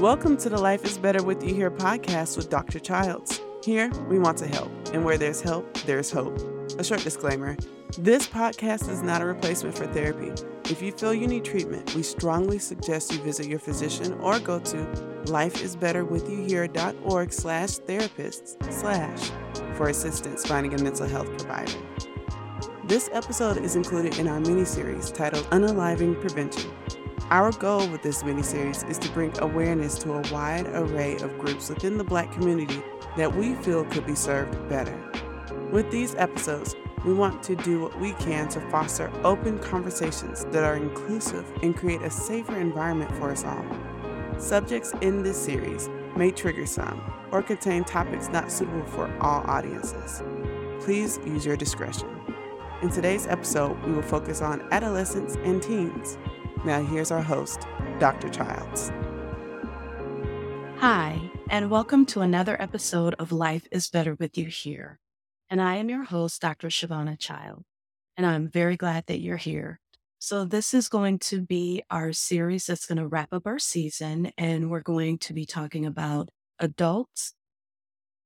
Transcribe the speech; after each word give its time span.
Welcome 0.00 0.36
to 0.38 0.48
the 0.48 0.56
Life 0.56 0.84
is 0.84 0.96
Better 0.96 1.24
With 1.24 1.42
You 1.42 1.52
Here 1.52 1.72
podcast 1.72 2.36
with 2.36 2.48
Dr. 2.48 2.78
Childs. 2.78 3.40
Here, 3.64 3.90
we 4.08 4.20
want 4.20 4.38
to 4.38 4.46
help, 4.46 4.70
and 4.92 5.04
where 5.04 5.18
there's 5.18 5.40
help, 5.40 5.74
there's 5.86 6.08
hope. 6.08 6.38
A 6.78 6.84
short 6.84 7.00
disclaimer 7.00 7.56
this 7.98 8.28
podcast 8.28 8.88
is 8.88 9.02
not 9.02 9.22
a 9.22 9.24
replacement 9.24 9.76
for 9.76 9.88
therapy. 9.88 10.30
If 10.70 10.80
you 10.82 10.92
feel 10.92 11.12
you 11.12 11.26
need 11.26 11.44
treatment, 11.44 11.96
we 11.96 12.04
strongly 12.04 12.60
suggest 12.60 13.12
you 13.12 13.20
visit 13.22 13.46
your 13.46 13.58
physician 13.58 14.12
or 14.20 14.38
go 14.38 14.60
to 14.60 14.76
lifeisbetterwithyouhere.org 15.24 17.32
slash 17.32 17.70
therapists 17.70 18.72
slash 18.72 19.32
for 19.76 19.88
assistance 19.88 20.46
finding 20.46 20.74
a 20.74 20.78
mental 20.80 21.08
health 21.08 21.26
provider. 21.38 21.72
This 22.84 23.10
episode 23.12 23.64
is 23.64 23.74
included 23.74 24.16
in 24.18 24.28
our 24.28 24.38
mini-series 24.38 25.10
titled 25.10 25.46
Unaliving 25.46 26.20
Prevention. 26.20 26.70
Our 27.30 27.52
goal 27.52 27.86
with 27.88 28.00
this 28.00 28.24
mini-series 28.24 28.84
is 28.84 28.96
to 29.00 29.12
bring 29.12 29.38
awareness 29.40 29.98
to 29.98 30.14
a 30.14 30.32
wide 30.32 30.66
array 30.68 31.16
of 31.16 31.38
groups 31.38 31.68
within 31.68 31.98
the 31.98 32.04
Black 32.04 32.32
community 32.32 32.82
that 33.18 33.36
we 33.36 33.54
feel 33.56 33.84
could 33.84 34.06
be 34.06 34.14
served 34.14 34.66
better. 34.70 34.98
With 35.70 35.90
these 35.90 36.14
episodes, 36.14 36.74
we 37.04 37.12
want 37.12 37.42
to 37.42 37.54
do 37.54 37.82
what 37.82 38.00
we 38.00 38.14
can 38.14 38.48
to 38.48 38.60
foster 38.70 39.12
open 39.24 39.58
conversations 39.58 40.46
that 40.46 40.64
are 40.64 40.76
inclusive 40.76 41.44
and 41.62 41.76
create 41.76 42.00
a 42.00 42.08
safer 42.08 42.58
environment 42.58 43.14
for 43.16 43.30
us 43.30 43.44
all. 43.44 43.64
Subjects 44.38 44.94
in 45.02 45.22
this 45.22 45.36
series 45.36 45.90
may 46.16 46.30
trigger 46.30 46.64
some 46.64 47.12
or 47.30 47.42
contain 47.42 47.84
topics 47.84 48.30
not 48.30 48.50
suitable 48.50 48.86
for 48.86 49.14
all 49.20 49.42
audiences. 49.42 50.22
Please 50.80 51.20
use 51.26 51.44
your 51.44 51.58
discretion. 51.58 52.08
In 52.80 52.88
today's 52.88 53.26
episode, 53.26 53.78
we 53.84 53.92
will 53.92 54.00
focus 54.00 54.40
on 54.40 54.66
adolescents 54.72 55.36
and 55.44 55.62
teens. 55.62 56.16
Now, 56.64 56.82
here's 56.82 57.10
our 57.10 57.22
host, 57.22 57.66
Dr. 57.98 58.28
Childs. 58.28 58.90
Hi, 60.78 61.20
and 61.50 61.70
welcome 61.70 62.06
to 62.06 62.20
another 62.20 62.60
episode 62.60 63.14
of 63.18 63.32
Life 63.32 63.66
is 63.70 63.88
Better 63.88 64.14
with 64.14 64.38
You 64.38 64.46
Here 64.46 64.98
and 65.50 65.60
I 65.62 65.76
am 65.76 65.88
your 65.88 66.04
host, 66.04 66.40
Dr. 66.40 66.68
Shavana 66.68 67.18
Childs, 67.18 67.64
and 68.16 68.26
I'm 68.26 68.48
very 68.48 68.76
glad 68.76 69.04
that 69.06 69.20
you're 69.20 69.36
here. 69.36 69.80
So, 70.18 70.44
this 70.44 70.74
is 70.74 70.88
going 70.88 71.20
to 71.20 71.40
be 71.40 71.82
our 71.90 72.12
series 72.12 72.66
that's 72.66 72.86
going 72.86 72.98
to 72.98 73.06
wrap 73.06 73.32
up 73.32 73.46
our 73.46 73.58
season, 73.58 74.32
and 74.36 74.70
we're 74.70 74.80
going 74.80 75.18
to 75.18 75.32
be 75.32 75.46
talking 75.46 75.86
about 75.86 76.30
adults, 76.58 77.34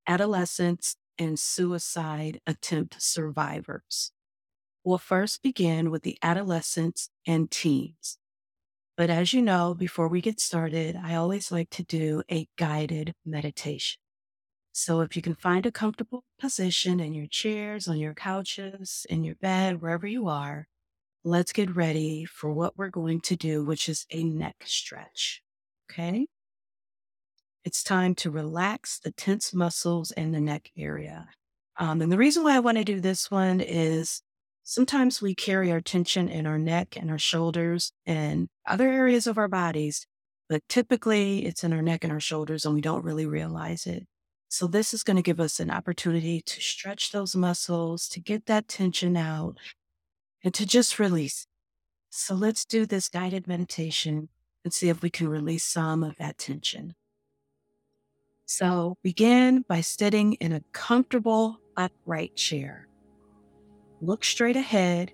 adolescents, 0.07 0.97
and 1.19 1.39
suicide 1.39 2.41
attempt 2.47 3.01
survivors. 3.01 4.13
We'll 4.85 4.99
first 4.99 5.43
begin 5.43 5.91
with 5.91 6.03
the 6.03 6.19
adolescents 6.23 7.11
and 7.27 7.51
teens. 7.51 8.19
But 9.03 9.11
as 9.11 9.33
you 9.33 9.43
know, 9.43 9.75
before 9.75 10.07
we 10.07 10.21
get 10.21 10.39
started, 10.39 10.95
I 10.95 11.17
always 11.17 11.51
like 11.51 11.71
to 11.71 11.83
do 11.83 12.23
a 12.31 12.47
guided 12.57 13.15
meditation. 13.27 13.99
So 14.71 15.01
if 15.01 15.17
you 15.17 15.23
can 15.23 15.35
find 15.35 15.67
a 15.67 15.73
comfortable 15.73 16.23
position 16.39 17.01
in 17.01 17.13
your 17.13 17.27
chairs, 17.27 17.89
on 17.89 17.99
your 17.99 18.15
couches, 18.15 19.05
in 19.11 19.25
your 19.25 19.35
bed, 19.35 19.83
wherever 19.83 20.07
you 20.07 20.29
are, 20.29 20.69
let's 21.25 21.53
get 21.53 21.75
ready 21.75 22.25
for 22.25 22.53
what 22.53 22.79
we're 22.79 22.91
going 22.91 23.21
to 23.23 23.35
do, 23.35 23.65
which 23.65 23.89
is 23.89 24.07
a 24.13 24.23
neck 24.23 24.63
stretch. 24.67 25.43
Okay. 25.91 26.29
It's 27.65 27.83
time 27.83 28.15
to 28.15 28.31
relax 28.31 29.01
the 29.01 29.11
tense 29.11 29.53
muscles 29.53 30.13
in 30.13 30.31
the 30.31 30.41
neck 30.41 30.71
area. 30.79 31.27
Um, 31.77 32.03
and 32.03 32.13
the 32.13 32.19
reason 32.19 32.45
why 32.45 32.55
I 32.55 32.61
want 32.61 32.79
to 32.79 32.85
do 32.85 33.01
this 33.01 33.33
one 33.33 33.61
is 33.61 34.23
sometimes 34.65 35.21
we 35.21 35.35
carry 35.35 35.71
our 35.73 35.81
tension 35.81 36.29
in 36.29 36.47
our 36.47 36.59
neck 36.59 36.97
and 36.97 37.11
our 37.11 37.19
shoulders 37.19 37.93
and 38.07 38.49
other 38.67 38.89
areas 38.89 39.27
of 39.27 39.39
our 39.39 39.49
bodies, 39.49 40.07
but 40.49 40.63
typically 40.69 41.45
it's 41.47 41.65
in 41.65 41.73
our 41.73 41.83
neck 41.83 42.05
and 42.05 42.13
our 42.13 42.21
shoulders 42.21 42.65
and 42.65 42.75
we 42.75 42.81
don't 42.81 43.05
really 43.05 43.27
realize 43.27 43.87
it. 43.87 44.07
So, 44.49 44.67
this 44.67 44.93
is 44.93 45.03
going 45.03 45.17
to 45.17 45.23
give 45.23 45.41
us 45.41 45.61
an 45.61 45.71
opportunity 45.71 46.43
to 46.43 46.61
stretch 46.61 47.11
those 47.11 47.35
muscles, 47.35 48.07
to 48.09 48.21
get 48.21 48.45
that 48.47 48.69
tension 48.69 49.17
out, 49.17 49.57
and 50.45 50.53
to 50.53 50.67
just 50.67 50.99
release. 50.99 51.47
So, 52.11 52.35
let's 52.35 52.67
do 52.67 52.85
this 52.85 53.09
guided 53.09 53.49
meditation 53.49 54.29
and 54.63 54.75
see 54.75 54.91
if 54.91 55.01
we 55.01 55.09
can 55.09 55.27
release 55.27 55.65
some 55.65 56.05
of 56.05 56.17
that 56.19 56.37
tension. 56.37 56.95
So, 58.45 58.99
begin 59.03 59.65
by 59.67 59.81
sitting 59.81 60.35
in 60.35 60.53
a 60.53 60.61
comfortable 60.73 61.59
upright 61.75 62.37
chair. 62.37 62.89
Look 64.05 64.25
straight 64.25 64.57
ahead 64.57 65.13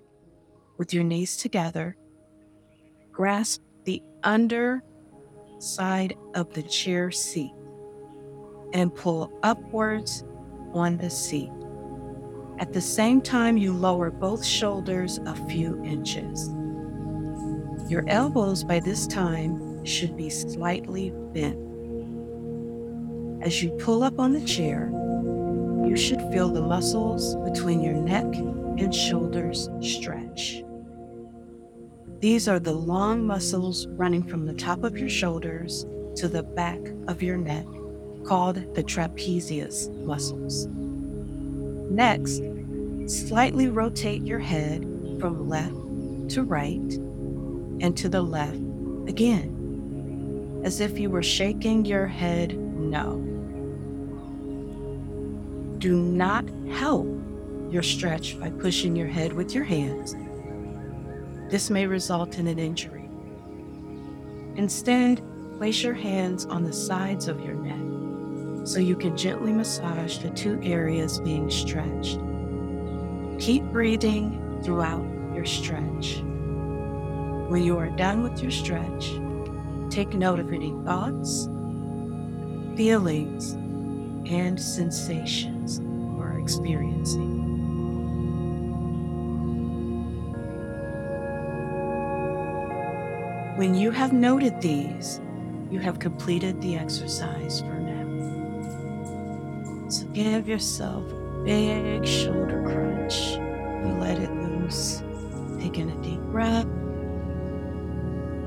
with 0.79 0.95
your 0.95 1.03
knees 1.03 1.37
together. 1.37 1.95
Grasp 3.11 3.61
the 3.83 4.01
under 4.23 4.81
side 5.59 6.17
of 6.33 6.51
the 6.55 6.63
chair 6.63 7.11
seat 7.11 7.53
and 8.73 8.95
pull 8.95 9.31
upwards 9.43 10.23
on 10.73 10.97
the 10.97 11.11
seat. 11.11 11.51
At 12.57 12.73
the 12.73 12.81
same 12.81 13.21
time, 13.21 13.57
you 13.57 13.73
lower 13.73 14.09
both 14.09 14.43
shoulders 14.43 15.19
a 15.19 15.35
few 15.47 15.79
inches. 15.83 16.49
Your 17.91 18.03
elbows 18.07 18.63
by 18.63 18.79
this 18.79 19.05
time 19.05 19.85
should 19.85 20.17
be 20.17 20.31
slightly 20.31 21.11
bent. 21.31 21.59
As 23.43 23.61
you 23.61 23.69
pull 23.69 24.01
up 24.01 24.17
on 24.17 24.33
the 24.33 24.41
chair, 24.41 24.89
you 25.87 25.95
should 25.95 26.21
feel 26.33 26.49
the 26.49 26.63
muscles 26.63 27.35
between 27.47 27.81
your 27.81 27.93
neck 27.93 28.25
and 28.79 28.95
shoulders 28.95 29.69
stretch. 29.81 30.63
These 32.19 32.47
are 32.47 32.59
the 32.59 32.73
long 32.73 33.25
muscles 33.25 33.87
running 33.87 34.23
from 34.23 34.45
the 34.45 34.53
top 34.53 34.83
of 34.83 34.97
your 34.97 35.09
shoulders 35.09 35.85
to 36.15 36.27
the 36.27 36.43
back 36.43 36.79
of 37.07 37.21
your 37.21 37.37
neck 37.37 37.65
called 38.25 38.55
the 38.75 38.83
trapezius 38.83 39.89
muscles. 40.05 40.67
Next, 41.91 42.41
slightly 43.07 43.67
rotate 43.67 44.21
your 44.23 44.39
head 44.39 44.81
from 45.19 45.49
left 45.49 46.31
to 46.31 46.43
right 46.43 46.93
and 47.81 47.95
to 47.97 48.09
the 48.09 48.21
left 48.21 48.55
again, 49.07 50.61
as 50.63 50.79
if 50.79 50.99
you 50.99 51.09
were 51.09 51.23
shaking 51.23 51.85
your 51.85 52.07
head 52.07 52.57
no. 52.57 53.17
Do 55.79 55.95
not 55.95 56.45
help 56.69 57.18
your 57.71 57.83
stretch 57.83 58.39
by 58.39 58.49
pushing 58.49 58.95
your 58.95 59.07
head 59.07 59.33
with 59.33 59.53
your 59.53 59.63
hands. 59.63 60.15
This 61.49 61.69
may 61.69 61.85
result 61.85 62.37
in 62.37 62.47
an 62.47 62.59
injury. 62.59 63.09
Instead, 64.55 65.21
place 65.57 65.83
your 65.83 65.93
hands 65.93 66.45
on 66.45 66.63
the 66.63 66.73
sides 66.73 67.27
of 67.27 67.43
your 67.43 67.55
neck 67.55 68.67
so 68.67 68.79
you 68.79 68.95
can 68.95 69.15
gently 69.17 69.51
massage 69.51 70.19
the 70.19 70.29
two 70.31 70.59
areas 70.61 71.19
being 71.19 71.49
stretched. 71.49 72.19
Keep 73.39 73.63
breathing 73.71 74.61
throughout 74.63 75.05
your 75.33 75.45
stretch. 75.45 76.17
When 77.49 77.63
you 77.63 77.77
are 77.77 77.89
done 77.89 78.21
with 78.21 78.41
your 78.41 78.51
stretch, 78.51 79.11
take 79.89 80.13
note 80.13 80.39
of 80.39 80.53
any 80.53 80.71
thoughts, 80.83 81.45
feelings, 82.75 83.53
and 84.29 84.59
sensations 84.59 85.79
you 85.79 86.21
are 86.21 86.39
experiencing. 86.39 87.48
When 93.59 93.75
you 93.75 93.91
have 93.91 94.13
noted 94.13 94.61
these, 94.61 95.19
you 95.69 95.79
have 95.79 95.99
completed 95.99 96.61
the 96.61 96.77
exercise 96.77 97.59
for 97.59 97.77
now. 97.77 97.99
so 99.89 100.05
give 100.13 100.47
yourself 100.47 101.03
a 101.11 101.43
big 101.43 102.07
shoulder 102.07 102.63
crunch 102.63 103.33
and 103.33 103.99
let 103.99 104.17
it 104.17 104.31
loose. 104.31 105.03
Take 105.59 105.77
in 105.77 105.89
a 105.89 106.01
deep 106.01 106.21
breath, 106.31 106.67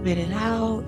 spit 0.01 0.17
it 0.17 0.33
out. 0.33 0.83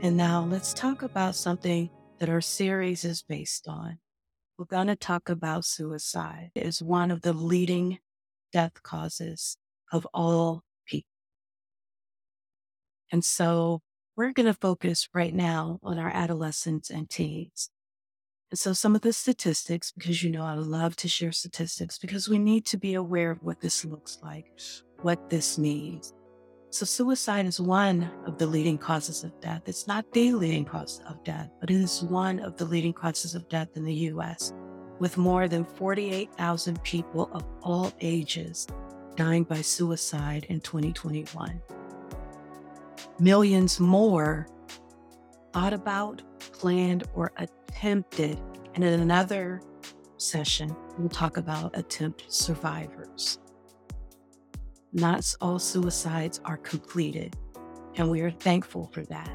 And 0.00 0.16
now 0.16 0.42
let's 0.50 0.72
talk 0.72 1.02
about 1.02 1.34
something 1.34 1.90
that 2.18 2.30
our 2.30 2.40
series 2.40 3.04
is 3.04 3.22
based 3.22 3.68
on. 3.68 3.98
We're 4.56 4.64
going 4.64 4.86
to 4.86 4.96
talk 4.96 5.28
about 5.28 5.66
suicide. 5.66 6.52
It 6.54 6.64
is 6.64 6.82
one 6.82 7.10
of 7.10 7.20
the 7.20 7.34
leading 7.34 7.98
death 8.54 8.82
causes 8.82 9.58
of 9.92 10.08
all. 10.14 10.62
And 13.12 13.24
so 13.24 13.80
we're 14.16 14.32
going 14.32 14.46
to 14.46 14.54
focus 14.54 15.08
right 15.14 15.34
now 15.34 15.78
on 15.82 15.98
our 15.98 16.08
adolescents 16.08 16.90
and 16.90 17.08
teens. 17.08 17.70
And 18.50 18.58
so, 18.58 18.72
some 18.72 18.94
of 18.94 19.02
the 19.02 19.12
statistics, 19.12 19.92
because 19.92 20.22
you 20.22 20.30
know 20.30 20.44
I 20.44 20.54
love 20.54 20.94
to 20.96 21.08
share 21.08 21.32
statistics, 21.32 21.98
because 21.98 22.28
we 22.28 22.38
need 22.38 22.64
to 22.66 22.76
be 22.76 22.94
aware 22.94 23.32
of 23.32 23.42
what 23.42 23.60
this 23.60 23.84
looks 23.84 24.18
like, 24.22 24.46
what 25.02 25.28
this 25.28 25.58
means. 25.58 26.14
So, 26.70 26.84
suicide 26.86 27.46
is 27.46 27.60
one 27.60 28.08
of 28.24 28.38
the 28.38 28.46
leading 28.46 28.78
causes 28.78 29.24
of 29.24 29.38
death. 29.40 29.62
It's 29.66 29.88
not 29.88 30.10
the 30.12 30.32
leading 30.32 30.64
cause 30.64 31.02
of 31.08 31.24
death, 31.24 31.50
but 31.60 31.70
it 31.70 31.76
is 31.76 32.04
one 32.04 32.38
of 32.38 32.56
the 32.56 32.64
leading 32.64 32.92
causes 32.92 33.34
of 33.34 33.48
death 33.48 33.68
in 33.74 33.84
the 33.84 33.94
US, 34.12 34.52
with 35.00 35.16
more 35.16 35.48
than 35.48 35.64
48,000 35.64 36.80
people 36.84 37.28
of 37.32 37.44
all 37.62 37.92
ages 38.00 38.68
dying 39.16 39.42
by 39.42 39.60
suicide 39.60 40.46
in 40.48 40.60
2021. 40.60 41.60
Millions 43.18 43.80
more 43.80 44.46
thought 45.52 45.72
about, 45.72 46.22
planned, 46.52 47.04
or 47.14 47.32
attempted. 47.36 48.40
And 48.74 48.84
in 48.84 49.00
another 49.00 49.62
session, 50.18 50.74
we'll 50.98 51.08
talk 51.08 51.36
about 51.36 51.76
attempt 51.78 52.24
survivors. 52.28 53.38
Not 54.92 55.34
all 55.40 55.58
suicides 55.58 56.40
are 56.44 56.56
completed, 56.58 57.36
and 57.96 58.10
we 58.10 58.20
are 58.20 58.30
thankful 58.30 58.90
for 58.92 59.04
that. 59.06 59.30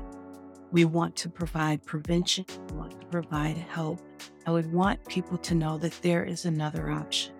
We 0.72 0.86
want 0.86 1.16
to 1.18 1.30
provide 1.30 1.84
prevention, 1.86 2.46
we 2.70 2.78
want 2.78 3.00
to 3.00 3.08
provide 3.08 3.58
help, 3.58 4.00
and 4.46 4.56
we 4.56 4.62
want 4.74 5.06
people 5.08 5.38
to 5.40 5.56
know 5.56 5.78
that 5.80 6.00
there 6.02 6.24
is 6.24 6.46
another 6.46 6.90
option. 6.90 7.34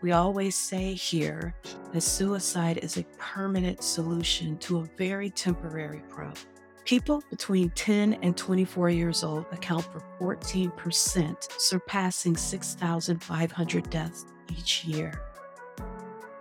We 0.00 0.12
always 0.12 0.54
say 0.54 0.94
here 0.94 1.54
that 1.92 2.02
suicide 2.02 2.78
is 2.78 2.96
a 2.96 3.04
permanent 3.18 3.82
solution 3.82 4.56
to 4.58 4.78
a 4.78 4.88
very 4.96 5.30
temporary 5.30 6.02
problem. 6.08 6.36
People 6.84 7.22
between 7.30 7.70
10 7.70 8.14
and 8.22 8.36
24 8.36 8.90
years 8.90 9.24
old 9.24 9.44
account 9.52 9.84
for 9.84 10.00
14%, 10.20 11.60
surpassing 11.60 12.36
6,500 12.36 13.90
deaths 13.90 14.24
each 14.56 14.84
year. 14.84 15.20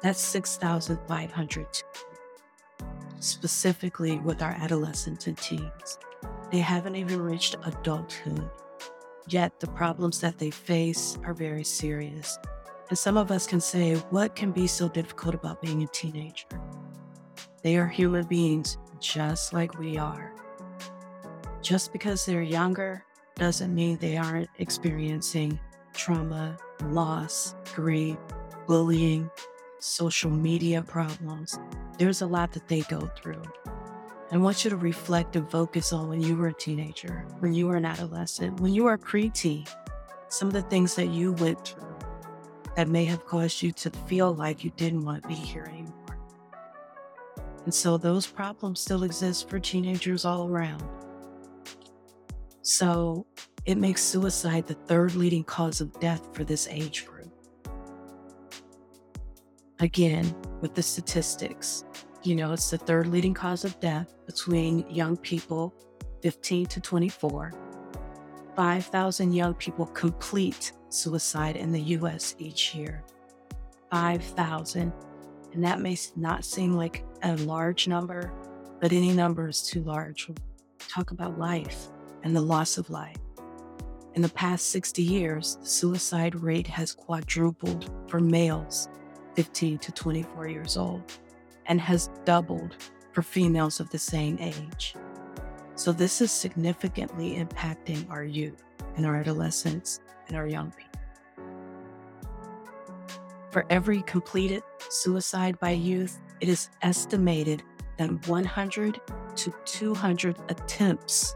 That's 0.01 0.21
6,500 0.21 1.68
specifically 3.19 4.19
with 4.19 4.42
our 4.42 4.51
adolescents 4.51 5.27
and 5.27 5.38
teens. 5.38 5.98
They 6.51 6.59
haven't 6.59 6.95
even 6.95 7.21
reached 7.21 7.56
adulthood, 7.65 8.50
yet 9.27 9.59
the 9.59 9.68
problems 9.68 10.21
that 10.21 10.38
they 10.38 10.51
face 10.51 11.18
are 11.25 11.33
very 11.33 11.63
serious. 11.63 12.38
And 12.89 12.97
some 12.97 13.17
of 13.17 13.31
us 13.31 13.45
can 13.45 13.59
say, 13.59 13.95
What 14.11 14.35
can 14.35 14.51
be 14.51 14.67
so 14.67 14.87
difficult 14.87 15.35
about 15.35 15.61
being 15.61 15.83
a 15.83 15.87
teenager? 15.87 16.47
They 17.61 17.75
are 17.77 17.87
human 17.87 18.25
beings 18.25 18.77
just 18.99 19.51
like 19.51 19.77
we 19.77 19.97
are. 19.97 20.33
Just 21.61 21.91
because 21.91 22.25
they're 22.25 22.41
younger 22.41 23.03
doesn't 23.35 23.75
mean 23.75 23.97
they 23.97 24.15
aren't 24.15 24.49
experiencing 24.59 25.59
trauma, 25.93 26.57
loss, 26.85 27.55
grief, 27.75 28.17
bullying, 28.67 29.29
social 29.79 30.31
media 30.31 30.81
problems. 30.81 31.59
There's 31.97 32.21
a 32.21 32.27
lot 32.27 32.53
that 32.53 32.67
they 32.67 32.81
go 32.81 33.11
through. 33.17 33.43
I 34.31 34.37
want 34.37 34.63
you 34.63 34.69
to 34.69 34.77
reflect 34.77 35.35
and 35.35 35.49
focus 35.49 35.91
on 35.91 36.07
when 36.07 36.21
you 36.21 36.35
were 36.35 36.47
a 36.47 36.53
teenager, 36.53 37.25
when 37.39 37.53
you 37.53 37.67
were 37.67 37.75
an 37.75 37.85
adolescent, 37.85 38.59
when 38.59 38.73
you 38.73 38.83
were 38.83 38.93
a 38.93 38.97
preteen, 38.97 39.67
some 40.29 40.47
of 40.47 40.53
the 40.53 40.63
things 40.63 40.95
that 40.95 41.07
you 41.07 41.33
went 41.33 41.65
through 41.65 41.86
that 42.77 42.88
may 42.88 43.03
have 43.06 43.25
caused 43.25 43.63
you 43.63 43.71
to 43.71 43.89
feel 43.89 44.35
like 44.35 44.63
you 44.63 44.71
didn't 44.77 45.03
want 45.03 45.24
to 45.24 45.27
be 45.27 45.33
here 45.33 45.63
anymore. 45.63 46.19
And 47.65 47.74
so 47.74 47.97
those 47.97 48.27
problems 48.27 48.79
still 48.79 49.01
exist 49.01 49.50
for 49.50 49.59
teenagers 49.59 50.25
all 50.25 50.47
around. 50.47 50.83
So 52.62 53.25
it 53.65 53.79
makes 53.79 54.03
suicide 54.03 54.68
the 54.68 54.75
third 54.75 55.15
leading 55.15 55.44
cause 55.44 55.81
of 55.81 56.00
death 56.00 56.29
for 56.35 56.44
this 56.44 56.68
age 56.69 57.07
group. 57.07 57.33
Again, 59.80 60.35
with 60.62 60.75
the 60.75 60.83
statistics, 60.83 61.83
you 62.21 62.35
know, 62.35 62.53
it's 62.53 62.69
the 62.69 62.77
third 62.77 63.07
leading 63.07 63.33
cause 63.33 63.65
of 63.65 63.80
death 63.80 64.13
between 64.27 64.88
young 64.88 65.18
people 65.18 65.73
15 66.21 66.68
to 66.68 66.80
24. 66.80 67.53
5,000 68.57 69.33
young 69.33 69.54
people 69.54 69.86
complete 69.86 70.71
suicide 70.89 71.56
in 71.56 71.71
the 71.71 71.80
US 71.80 72.36
each 72.39 72.74
year. 72.74 73.04
5,000. 73.92 74.92
And 75.54 75.63
that 75.63 75.80
may 75.80 75.95
not 76.15 76.44
seem 76.44 76.74
like 76.74 77.06
a 77.21 77.36
large 77.38 77.88
number, 77.88 78.33
but 78.81 78.92
any 78.92 79.13
number 79.13 79.48
is 79.48 79.62
too 79.62 79.83
large. 79.83 80.30
talk 80.89 81.12
about 81.12 81.38
life 81.38 81.89
and 82.24 82.36
the 82.36 82.42
loss 82.42 82.80
of 82.80 82.89
life. 82.89 83.18
In 84.15 84.24
the 84.24 84.30
past 84.30 84.69
60 84.69 85.04
years, 85.04 85.57
the 85.57 85.68
suicide 85.68 86.33
rate 86.33 86.65
has 86.65 86.94
quadrupled 86.94 87.92
for 88.07 88.19
males 88.19 88.89
15 89.36 89.77
to 89.77 89.92
24 89.92 90.48
years 90.48 90.77
old 90.77 91.04
and 91.68 91.80
has 91.80 92.09
doubled 92.25 92.75
for 93.12 93.21
females 93.21 93.80
of 93.80 93.89
the 93.92 94.00
same 94.00 94.39
age. 94.39 94.95
So, 95.77 95.91
this 95.91 96.19
is 96.19 96.31
significantly 96.31 97.35
impacting 97.35 98.09
our 98.09 98.24
youth 98.24 98.63
and 98.95 99.06
our 99.06 99.15
adolescents 99.15 100.01
and 100.27 100.35
our 100.35 100.47
young 100.47 100.71
people. 100.71 101.45
For 103.51 103.65
every 103.69 104.01
completed 104.01 104.63
suicide 104.89 105.57
by 105.59 105.69
youth, 105.69 106.19
it 106.41 106.50
is 106.50 106.69
estimated 106.81 107.63
that 107.97 108.27
100 108.27 109.00
to 109.35 109.53
200 109.65 110.38
attempts 110.50 111.35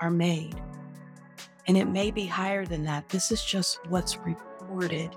are 0.00 0.10
made. 0.10 0.60
And 1.66 1.76
it 1.76 1.86
may 1.86 2.10
be 2.10 2.26
higher 2.26 2.66
than 2.66 2.84
that. 2.84 3.08
This 3.08 3.32
is 3.32 3.42
just 3.42 3.78
what's 3.88 4.18
reported 4.18 5.16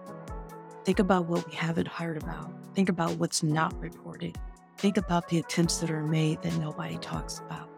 Think 0.84 0.98
about 0.98 1.28
what 1.28 1.48
we 1.48 1.54
haven't 1.54 1.88
heard 1.88 2.18
about. 2.18 2.52
Think 2.74 2.90
about 2.90 3.12
what's 3.18 3.44
not 3.44 3.80
reported. 3.80 4.36
Think 4.78 4.98
about 4.98 5.28
the 5.30 5.38
attempts 5.38 5.78
that 5.78 5.92
are 5.92 6.04
made 6.04 6.42
that 6.42 6.57
nobody 6.57 6.98
talks 6.98 7.40
about 7.40 7.70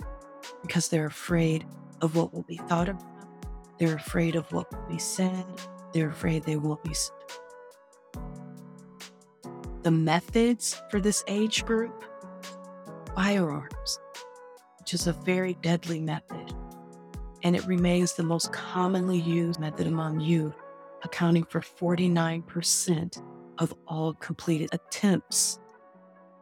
because 0.61 0.89
they're 0.89 1.05
afraid 1.05 1.65
of 2.01 2.15
what 2.15 2.33
will 2.33 2.43
be 2.43 2.57
thought 2.57 2.89
of 2.89 2.99
them. 2.99 3.09
They're 3.79 3.95
afraid 3.95 4.35
of 4.35 4.51
what 4.51 4.71
will 4.71 4.87
be 4.87 4.99
said. 4.99 5.45
They're 5.93 6.09
afraid 6.09 6.43
they 6.43 6.57
won't 6.57 6.83
be. 6.83 6.93
The 9.83 9.91
methods 9.91 10.81
for 10.89 10.99
this 11.01 11.23
age 11.27 11.65
group 11.65 12.03
firearms, 13.15 13.99
which 14.79 14.93
is 14.93 15.07
a 15.07 15.13
very 15.13 15.55
deadly 15.55 15.99
method, 15.99 16.53
and 17.43 17.55
it 17.55 17.65
remains 17.65 18.13
the 18.13 18.23
most 18.23 18.51
commonly 18.53 19.19
used 19.19 19.59
method 19.59 19.87
among 19.87 20.19
youth 20.19 20.55
accounting 21.03 21.43
for 21.43 21.59
49% 21.59 23.21
of 23.59 23.73
all 23.87 24.13
completed 24.15 24.69
attempts. 24.71 25.59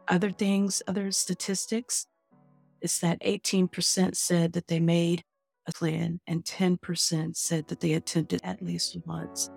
Other 0.08 0.30
things, 0.30 0.82
other 0.86 1.10
statistics, 1.12 2.06
is 2.82 2.98
that 2.98 3.20
18% 3.22 4.14
said 4.16 4.52
that 4.52 4.66
they 4.66 4.80
made 4.80 5.22
a 5.68 5.72
plan 5.72 6.20
and 6.26 6.44
10% 6.44 7.36
said 7.36 7.68
that 7.68 7.80
they 7.80 7.92
attempted 7.94 8.40
at 8.42 8.60
least 8.60 8.98
once, 9.06 9.48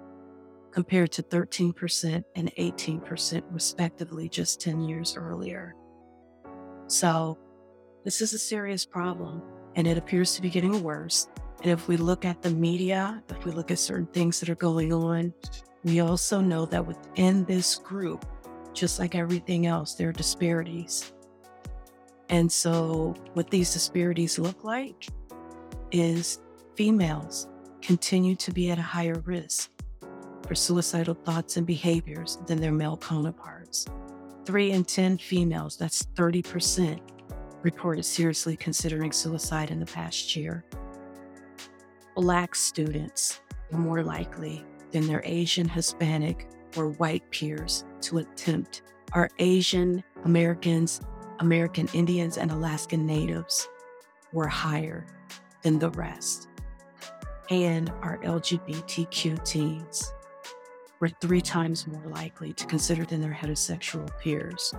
compared 0.71 1.11
to 1.13 1.23
13% 1.23 2.23
and 2.35 2.51
18% 2.57 3.43
respectively 3.49 4.29
just 4.29 4.61
10 4.61 4.81
years 4.81 5.15
earlier. 5.17 5.75
So, 6.87 7.37
this 8.03 8.21
is 8.21 8.33
a 8.33 8.39
serious 8.39 8.85
problem 8.85 9.41
and 9.75 9.87
it 9.87 9.97
appears 9.97 10.35
to 10.35 10.41
be 10.41 10.49
getting 10.49 10.83
worse. 10.83 11.27
And 11.63 11.71
if 11.71 11.87
we 11.87 11.97
look 11.97 12.23
at 12.23 12.43
the 12.43 12.51
media, 12.51 13.23
if 13.29 13.43
we 13.45 13.51
look 13.51 13.71
at 13.71 13.79
certain 13.79 14.05
things 14.07 14.39
that 14.39 14.49
are 14.49 14.55
going 14.55 14.93
on, 14.93 15.33
we 15.83 15.99
also 15.99 16.39
know 16.41 16.65
that 16.67 16.85
within 16.85 17.45
this 17.45 17.75
group, 17.75 18.25
just 18.73 18.99
like 18.99 19.15
everything 19.15 19.65
else, 19.65 19.95
there 19.95 20.09
are 20.09 20.13
disparities. 20.13 21.13
And 22.29 22.51
so, 22.51 23.15
what 23.33 23.49
these 23.49 23.71
disparities 23.73 24.39
look 24.39 24.63
like 24.63 25.07
is 25.91 26.39
females 26.75 27.47
continue 27.81 28.35
to 28.35 28.51
be 28.51 28.71
at 28.71 28.79
a 28.79 28.81
higher 28.81 29.21
risk 29.25 29.69
for 30.47 30.55
suicidal 30.55 31.13
thoughts 31.13 31.57
and 31.57 31.65
behaviors 31.65 32.37
than 32.47 32.59
their 32.59 32.71
male 32.71 32.97
counterparts. 32.97 33.85
Three 34.45 34.71
in 34.71 34.83
10 34.83 35.17
females, 35.17 35.77
that's 35.77 36.03
30%, 36.15 36.99
reported 37.63 38.03
seriously 38.03 38.55
considering 38.55 39.11
suicide 39.11 39.71
in 39.71 39.79
the 39.79 39.85
past 39.85 40.35
year. 40.35 40.63
Black 42.15 42.55
students 42.55 43.41
are 43.73 43.79
more 43.79 44.03
likely 44.03 44.63
than 44.91 45.07
their 45.07 45.21
Asian, 45.25 45.67
Hispanic, 45.67 46.47
or 46.77 46.89
white 46.91 47.29
peers 47.31 47.85
to 48.01 48.19
attempt. 48.19 48.83
Our 49.13 49.29
Asian 49.39 50.03
Americans, 50.25 51.01
American 51.39 51.87
Indians, 51.93 52.37
and 52.37 52.51
Alaskan 52.51 53.05
Natives 53.05 53.67
were 54.33 54.47
higher 54.47 55.05
than 55.61 55.79
the 55.79 55.89
rest. 55.91 56.47
And 57.49 57.91
our 58.01 58.17
LGBTQ 58.19 59.43
teens 59.45 60.13
were 60.99 61.09
three 61.21 61.41
times 61.41 61.87
more 61.87 62.05
likely 62.07 62.53
to 62.53 62.65
consider 62.65 63.05
than 63.05 63.21
their 63.21 63.33
heterosexual 63.33 64.09
peers. 64.19 64.73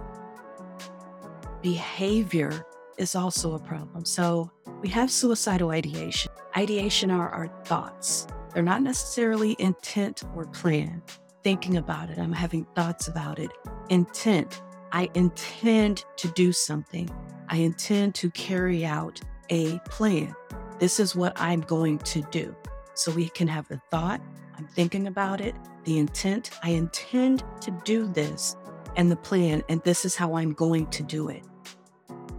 Behavior 1.63 2.67
is 2.99 3.15
also 3.15 3.55
a 3.55 3.59
problem. 3.59 4.05
So 4.05 4.51
we 4.81 4.89
have 4.89 5.11
suicidal 5.11 5.71
ideation. 5.71 6.33
Ideation 6.57 7.11
are 7.11 7.29
our 7.29 7.49
thoughts. 7.65 8.27
They're 8.53 8.63
not 8.63 8.83
necessarily 8.83 9.57
intent 9.59 10.23
or 10.35 10.47
plan. 10.47 11.03
Thinking 11.45 11.77
about 11.77 12.11
it, 12.11 12.19
I'm 12.19 12.33
having 12.33 12.65
thoughts 12.75 13.09
about 13.09 13.39
it. 13.39 13.51
Intent, 13.91 14.63
I 14.97 15.11
intend 15.13 16.07
to 16.17 16.29
do 16.29 16.53
something. 16.53 17.11
I 17.51 17.59
intend 17.59 18.15
to 18.15 18.31
carry 18.31 18.87
out 18.87 19.21
a 19.51 19.79
plan. 19.81 20.35
This 20.79 20.99
is 20.99 21.15
what 21.15 21.35
I'm 21.37 21.61
going 21.61 21.99
to 21.99 22.23
do. 22.31 22.57
So 22.95 23.13
we 23.13 23.29
can 23.29 23.47
have 23.47 23.69
the 23.69 23.79
thought, 23.91 24.23
I'm 24.57 24.67
thinking 24.69 25.07
about 25.07 25.43
it, 25.43 25.55
the 25.85 25.99
intent, 25.99 26.49
I 26.63 26.71
intend 26.71 27.45
to 27.61 27.79
do 27.85 28.07
this, 28.07 28.57
and 28.97 29.11
the 29.11 29.17
plan, 29.17 29.63
and 29.69 29.83
this 29.83 30.07
is 30.07 30.17
how 30.17 30.35
I'm 30.35 30.55
going 30.55 30.87
to 30.87 31.03
do 31.03 31.29
it. 31.29 31.45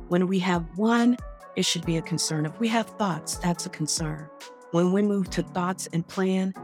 When 0.07 0.25
we 0.25 0.39
have 0.39 0.65
one, 0.77 1.15
it 1.55 1.63
should 1.63 1.85
be 1.85 1.97
a 1.97 2.01
concern. 2.01 2.47
If 2.47 2.59
we 2.59 2.69
have 2.69 2.87
thoughts, 2.87 3.37
that's 3.37 3.67
a 3.67 3.69
concern. 3.69 4.27
When 4.71 4.91
we 4.91 5.03
move 5.03 5.29
to 5.29 5.43
thoughts 5.43 5.89
and 5.93 6.07
plan, 6.07 6.55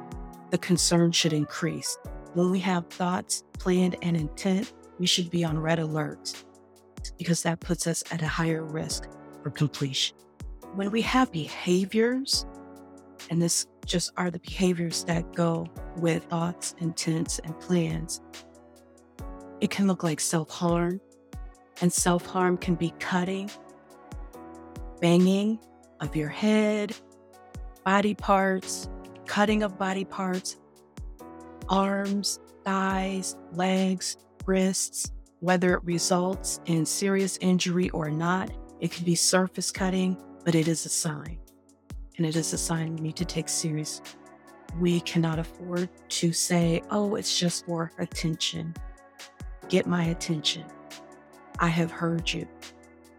the 0.50 0.58
concern 0.58 1.12
should 1.12 1.34
increase. 1.34 2.00
When 2.34 2.50
we 2.50 2.58
have 2.62 2.88
thoughts, 2.88 3.44
plan, 3.60 3.94
and 4.02 4.18
intent, 4.18 4.74
we 5.00 5.06
should 5.06 5.30
be 5.30 5.44
on 5.44 5.58
red 5.60 5.80
alert 5.80 6.44
because 7.18 7.44
that 7.44 7.60
puts 7.60 7.88
us 7.88 8.04
at 8.12 8.22
a 8.22 8.28
higher 8.28 8.64
risk 8.64 9.10
for 9.42 9.50
completion. 9.50 10.16
When 10.76 10.92
we 10.92 11.02
have 11.02 11.32
behaviors, 11.32 12.46
and 13.30 13.42
this 13.42 13.68
just 13.86 14.12
are 14.18 14.32
the 14.32 14.40
behaviors 14.40 15.04
that 15.06 15.34
go 15.34 15.68
with 15.98 16.24
thoughts, 16.26 16.76
intents, 16.80 17.40
and 17.40 17.60
plans, 17.60 18.22
it 19.62 19.70
can 19.70 19.88
look 19.88 20.04
like 20.04 20.20
self 20.20 20.50
harm. 20.50 21.00
And 21.82 21.92
self 21.92 22.26
harm 22.26 22.58
can 22.58 22.76
be 22.76 22.94
cutting, 23.00 23.50
banging 25.02 25.60
of 26.00 26.16
your 26.16 26.30
head, 26.30 26.96
body 27.84 28.14
parts, 28.14 28.90
cutting 29.26 29.64
of 29.64 29.78
body 29.78 30.06
parts, 30.06 30.58
arms, 31.70 32.40
thighs, 32.64 33.36
legs, 33.54 34.18
wrists, 34.46 35.12
whether 35.40 35.74
it 35.74 35.84
results 35.84 36.62
in 36.66 36.86
serious 36.86 37.38
injury 37.42 37.90
or 37.90 38.10
not. 38.10 38.52
It 38.80 38.92
can 38.92 39.06
be 39.06 39.16
surface 39.16 39.72
cutting, 39.72 40.18
but 40.46 40.56
it 40.56 40.68
is 40.68 40.86
a 40.86 40.90
sign. 40.90 41.40
And 42.18 42.26
it 42.26 42.36
is 42.36 42.54
a 42.54 42.58
sign 42.58 42.96
we 42.96 43.02
need 43.02 43.16
to 43.18 43.26
take 43.26 43.50
serious. 43.50 44.02
We 44.80 45.02
cannot 45.02 45.40
afford 45.40 45.90
to 46.10 46.32
say, 46.32 46.82
oh, 46.92 47.16
it's 47.16 47.38
just 47.38 47.66
for 47.66 47.92
attention. 48.00 48.74
Get 49.70 49.88
my 49.88 50.06
attention. 50.06 50.66
I 51.60 51.68
have 51.68 51.92
heard 51.92 52.32
you. 52.32 52.48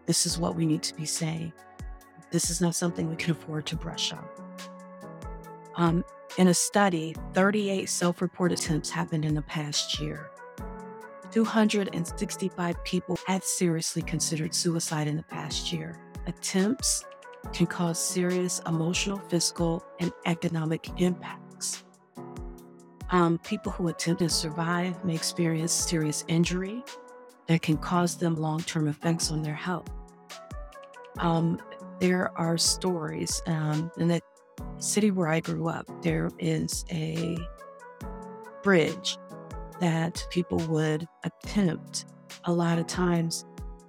This 0.05 0.25
is 0.25 0.37
what 0.37 0.55
we 0.55 0.65
need 0.65 0.83
to 0.83 0.95
be 0.95 1.05
saying. 1.05 1.53
This 2.31 2.49
is 2.49 2.61
not 2.61 2.75
something 2.75 3.09
we 3.09 3.15
can 3.15 3.31
afford 3.31 3.65
to 3.67 3.75
brush 3.75 4.13
off. 4.13 4.29
Um, 5.75 6.03
in 6.37 6.47
a 6.49 6.53
study, 6.53 7.15
38 7.33 7.89
self 7.89 8.21
report 8.21 8.51
attempts 8.51 8.89
happened 8.89 9.25
in 9.25 9.35
the 9.35 9.41
past 9.43 9.99
year. 9.99 10.29
265 11.35 12.81
people 12.85 13.19
had 13.27 13.43
seriously 13.43 14.01
considered 14.01 14.55
suicide 14.55 15.05
in 15.05 15.17
the 15.17 15.23
past 15.23 15.73
year. 15.73 15.99
Attempts 16.27 17.03
can 17.51 17.65
cause 17.65 17.99
serious 17.99 18.61
emotional, 18.67 19.19
physical, 19.27 19.85
and 19.99 20.13
economic 20.25 20.89
impacts. 21.01 21.83
Um, 23.09 23.37
people 23.39 23.73
who 23.73 23.89
attempt 23.89 24.21
to 24.21 24.29
survive 24.29 25.03
may 25.03 25.13
experience 25.13 25.73
serious 25.73 26.23
injury 26.29 26.81
that 27.47 27.61
can 27.61 27.75
cause 27.79 28.15
them 28.15 28.35
long 28.35 28.61
term 28.61 28.87
effects 28.87 29.29
on 29.29 29.43
their 29.43 29.53
health. 29.53 29.89
Um, 31.17 31.59
there 31.99 32.31
are 32.37 32.57
stories 32.57 33.41
um, 33.45 33.91
in 33.97 34.07
the 34.07 34.21
city 34.77 35.11
where 35.11 35.27
I 35.27 35.41
grew 35.41 35.67
up, 35.67 35.85
there 36.01 36.29
is 36.39 36.85
a 36.89 37.37
bridge 38.63 39.17
that 39.79 40.25
people 40.29 40.57
would 40.67 41.07
attempt. 41.23 42.05
A 42.45 42.53
lot 42.53 42.79
of 42.79 42.87
times 42.87 43.45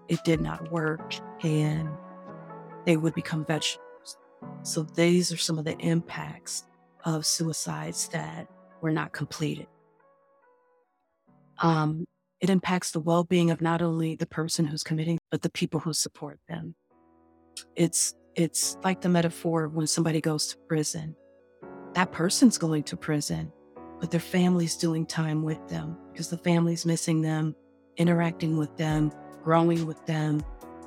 it 0.09 0.23
did 0.25 0.41
not 0.41 0.71
work 0.73 1.15
and 1.43 1.89
they 2.85 2.97
would 2.97 3.15
become 3.15 3.45
vegetables. 3.45 4.17
So 4.63 4.83
these 4.83 5.33
are 5.33 5.37
some 5.37 5.59
of 5.59 5.65
the 5.65 5.77
impacts 5.79 6.65
of 7.05 7.27
suicides 7.27 8.09
that 8.09 8.49
were 8.81 8.91
not 8.91 9.13
completed. 9.13 9.67
Um, 11.59 12.07
it 12.41 12.51
impacts 12.51 12.91
the 12.91 13.01
well 13.01 13.25
being 13.25 13.51
of 13.51 13.61
not 13.61 13.81
only 13.81 14.15
the 14.15 14.27
person 14.27 14.67
who's 14.67 14.83
committing, 14.83 15.19
but 15.31 15.43
the 15.43 15.51
people 15.51 15.81
who 15.81 15.93
support 15.93 16.39
them. 16.49 16.75
It's 17.75 18.15
it's 18.35 18.77
like 18.85 19.01
the 19.01 19.09
metaphor 19.09 19.69
when 19.69 19.87
somebody 19.87 20.21
goes 20.21 20.49
to 20.49 20.59
prison. 20.69 21.17
That 21.95 22.13
person's 22.13 22.59
going 22.59 22.83
to 22.85 22.97
prison, 22.97 23.51
but 24.01 24.11
their 24.11 24.21
family's 24.21 24.77
doing 24.77 25.07
time 25.07 25.43
with 25.43 25.67
them 25.69 25.97
because 26.13 26.29
the 26.29 26.39
family's 26.39 26.85
missing 26.87 27.21
them, 27.21 27.55
interacting 27.97 28.57
with 28.57 28.77
them, 28.77 29.13
growing 29.43 29.87
with 29.87 30.05
them, 30.07 30.43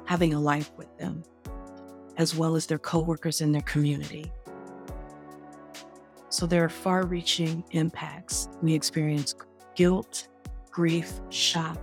having 0.05 0.33
a 0.33 0.39
life 0.39 0.71
with 0.77 0.95
them, 0.97 1.23
as 2.17 2.35
well 2.35 2.55
as 2.55 2.65
their 2.65 2.79
coworkers 2.79 3.41
in 3.41 3.51
their 3.51 3.61
community. 3.61 4.31
So 6.29 6.45
there 6.45 6.63
are 6.63 6.69
far 6.69 7.05
reaching 7.05 7.63
impacts. 7.71 8.49
We 8.61 8.73
experience 8.73 9.33
guilt, 9.75 10.27
grief, 10.69 11.19
shock, 11.29 11.79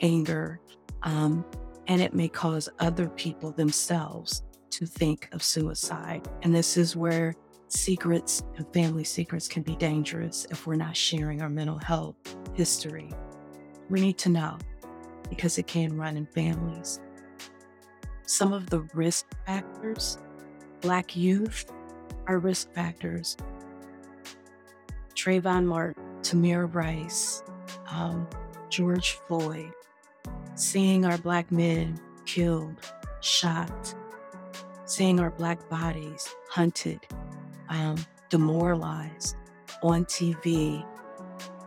anger, 0.00 0.60
um, 1.02 1.44
and 1.86 2.00
it 2.00 2.14
may 2.14 2.28
cause 2.28 2.68
other 2.80 3.08
people 3.08 3.52
themselves 3.52 4.42
to 4.70 4.86
think 4.86 5.28
of 5.32 5.42
suicide. 5.42 6.26
And 6.42 6.54
this 6.54 6.76
is 6.76 6.96
where 6.96 7.34
secrets 7.68 8.42
and 8.56 8.66
family 8.72 9.04
secrets 9.04 9.48
can 9.48 9.62
be 9.62 9.76
dangerous 9.76 10.46
if 10.50 10.66
we're 10.66 10.76
not 10.76 10.96
sharing 10.96 11.42
our 11.42 11.48
mental 11.48 11.78
health 11.78 12.16
history. 12.54 13.10
We 13.90 14.00
need 14.00 14.18
to 14.18 14.28
know 14.28 14.58
because 15.28 15.58
it 15.58 15.66
can 15.66 15.96
run 15.96 16.16
in 16.16 16.26
families. 16.26 17.00
Some 18.26 18.52
of 18.52 18.70
the 18.70 18.80
risk 18.94 19.26
factors, 19.46 20.18
Black 20.80 21.16
youth 21.16 21.66
are 22.26 22.38
risk 22.38 22.72
factors. 22.72 23.36
Trayvon 25.14 25.64
Martin, 25.64 26.02
Tamir 26.22 26.72
Rice, 26.74 27.42
um, 27.88 28.26
George 28.68 29.12
Floyd, 29.26 29.72
seeing 30.54 31.04
our 31.04 31.18
Black 31.18 31.50
men 31.52 31.98
killed, 32.26 32.76
shot, 33.20 33.94
seeing 34.84 35.20
our 35.20 35.30
Black 35.30 35.68
bodies 35.68 36.34
hunted, 36.48 37.00
um, 37.68 37.96
demoralized 38.30 39.36
on 39.82 40.04
TV 40.06 40.84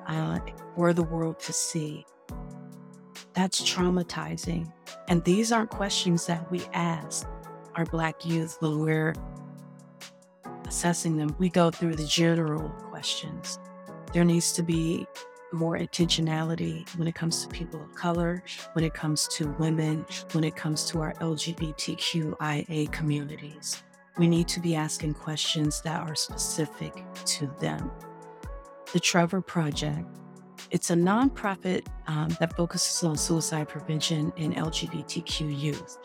uh, 0.08 0.40
for 0.76 0.94
the 0.94 1.04
world 1.04 1.40
to 1.42 1.54
see. 1.54 2.06
That's 3.34 3.62
traumatizing. 3.62 4.72
And 5.08 5.24
these 5.24 5.52
aren't 5.52 5.70
questions 5.70 6.26
that 6.26 6.50
we 6.52 6.62
ask 6.74 7.28
our 7.76 7.86
Black 7.86 8.26
youth 8.26 8.58
when 8.60 8.80
we're 8.80 9.14
assessing 10.68 11.18
them. 11.18 11.36
We 11.38 11.50
go 11.50 11.70
through 11.70 11.96
the 11.96 12.06
general 12.06 12.70
questions. 12.90 13.60
There 14.14 14.24
needs 14.24 14.52
to 14.54 14.64
be 14.64 15.06
more 15.54 15.78
intentionality 15.78 16.88
when 16.98 17.08
it 17.08 17.16
comes 17.16 17.44
to 17.44 17.48
people 17.48 17.82
of 17.82 17.94
color, 17.96 18.44
when 18.74 18.84
it 18.84 18.94
comes 18.94 19.28
to 19.30 19.48
women, 19.60 20.06
when 20.34 20.44
it 20.44 20.56
comes 20.56 20.86
to 20.86 21.02
our 21.02 21.14
LGBTQIA 21.16 22.92
communities. 22.92 23.84
We 24.18 24.28
need 24.28 24.48
to 24.50 24.60
be 24.60 24.76
asking 24.76 25.14
questions 25.14 25.82
that 25.82 26.02
are 26.02 26.16
specific 26.16 27.04
to 27.26 27.48
them. 27.60 27.92
The 28.92 29.00
Trevor 29.00 29.42
Project, 29.42 30.08
it's 30.72 30.90
a 30.90 30.96
nonprofit 30.96 31.86
um, 32.08 32.30
that 32.40 32.56
focuses 32.56 33.04
on 33.04 33.16
suicide 33.16 33.70
prevention 33.70 34.34
in 34.36 34.54
LGBTQ 34.54 35.60
youth. 35.60 35.98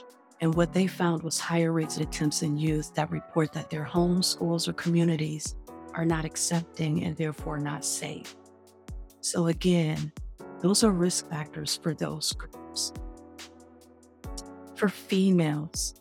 And 0.42 0.54
what 0.54 0.72
they 0.72 0.86
found 0.86 1.22
was 1.22 1.38
higher 1.38 1.72
rates 1.72 1.96
of 1.96 2.02
attempts 2.02 2.42
in 2.42 2.58
youth 2.58 2.92
that 2.94 3.10
report 3.10 3.52
that 3.52 3.70
their 3.70 3.84
homes, 3.84 4.26
schools, 4.26 4.68
or 4.68 4.72
communities 4.74 5.54
are 5.94 6.04
not 6.04 6.24
accepting 6.24 7.04
and 7.04 7.16
therefore 7.16 7.58
not 7.58 7.84
safe. 7.84 8.34
So, 9.20 9.46
again, 9.46 10.12
those 10.60 10.84
are 10.84 10.90
risk 10.90 11.30
factors 11.30 11.78
for 11.82 11.94
those 11.94 12.32
groups. 12.32 12.92
For 14.74 14.88
females, 14.88 15.94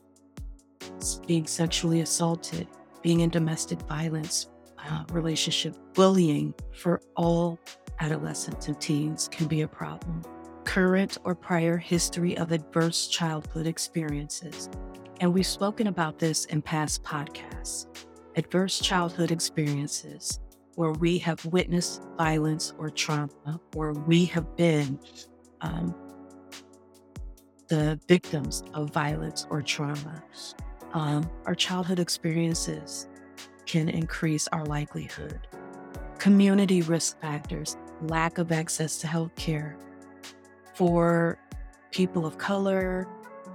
being 1.28 1.46
sexually 1.48 2.02
assaulted, 2.02 2.68
being 3.02 3.22
in 3.22 3.30
domestic 3.30 3.82
violence, 3.84 4.50
uh, 4.78 5.04
relationship 5.12 5.76
bullying 5.94 6.54
for 6.74 7.02
all 7.16 7.60
adolescents 8.00 8.68
and 8.68 8.80
teens 8.82 9.30
can 9.32 9.48
be 9.48 9.62
a 9.62 9.68
problem. 9.68 10.24
Current 10.64 11.18
or 11.24 11.36
prior 11.36 11.78
history 11.78 12.38
of 12.38 12.52
adverse 12.52 13.08
childhood 13.08 13.68
experiences. 13.68 14.70
And 15.20 15.34
we've 15.34 15.46
spoken 15.46 15.88
about 15.88 16.18
this 16.18 16.46
in 16.46 16.62
past 16.62 17.04
podcasts. 17.04 17.86
Adverse 18.36 18.80
childhood 18.80 19.32
experiences 19.32 20.40
where 20.76 20.92
we 20.94 21.18
have 21.20 21.46
witnessed 21.46 22.02
violence 22.18 22.74
or 22.78 22.90
trauma, 22.90 23.60
or 23.76 23.94
we 23.94 24.26
have 24.26 24.56
been 24.56 25.00
um, 25.62 25.94
the 27.68 28.00
victims 28.08 28.64
of 28.74 28.90
violence 28.92 29.46
or 29.50 29.62
trauma. 29.62 30.24
Um, 30.94 31.30
our 31.46 31.56
childhood 31.56 32.00
experiences 32.00 33.08
can 33.66 33.88
increase 33.90 34.48
our 34.50 34.66
likelihood. 34.66 35.48
Community 36.18 36.82
risk 36.82 37.20
factors, 37.22 37.78
lack 38.02 38.38
of 38.38 38.52
access 38.52 38.98
to 38.98 39.08
health 39.08 39.34
care 39.36 39.78
for 40.76 41.38
people 41.92 42.26
of 42.26 42.38
color, 42.38 43.08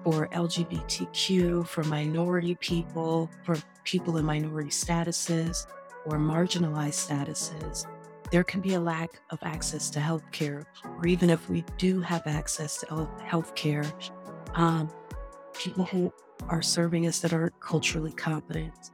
for 0.05 0.29
LGBTQ, 0.29 1.67
for 1.67 1.83
minority 1.85 2.55
people, 2.61 3.31
for 3.45 3.57
people 3.85 4.17
in 4.19 4.25
minority 4.25 4.71
statuses, 4.71 5.67
or 6.07 6.19
marginalized 6.19 7.09
statuses, 7.09 7.87
there 8.31 8.45
can 8.45 8.61
be 8.61 8.75
a 8.75 8.81
lack 8.81 9.21
of 9.31 9.39
access 9.43 9.91
to 9.91 10.01
health 10.01 10.23
care, 10.33 10.63
or 10.85 11.07
even 11.07 11.31
if 11.31 11.49
we 11.49 11.65
do 11.79 12.01
have 12.01 12.23
access 12.27 12.79
to 12.79 13.09
health 13.25 13.55
care, 13.55 13.85
um, 14.55 14.89
people 15.59 15.85
who 15.85 16.13
are 16.49 16.63
serving 16.63 17.07
us 17.07 17.21
that 17.21 17.33
aren't 17.33 17.59
culturally 17.61 18.13
competent, 18.13 18.91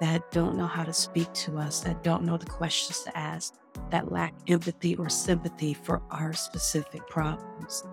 that 0.00 0.30
don't 0.30 0.56
know 0.56 0.66
how 0.66 0.84
to 0.84 0.92
speak 0.92 1.32
to 1.32 1.58
us, 1.58 1.80
that 1.80 2.02
don't 2.02 2.24
know 2.24 2.36
the 2.36 2.46
questions 2.46 3.02
to 3.02 3.16
ask, 3.16 3.54
that 3.90 4.12
lack 4.12 4.34
empathy 4.48 4.96
or 4.96 5.08
sympathy 5.08 5.74
for 5.74 6.02
our 6.10 6.32
specific 6.32 7.06
problems. 7.08 7.84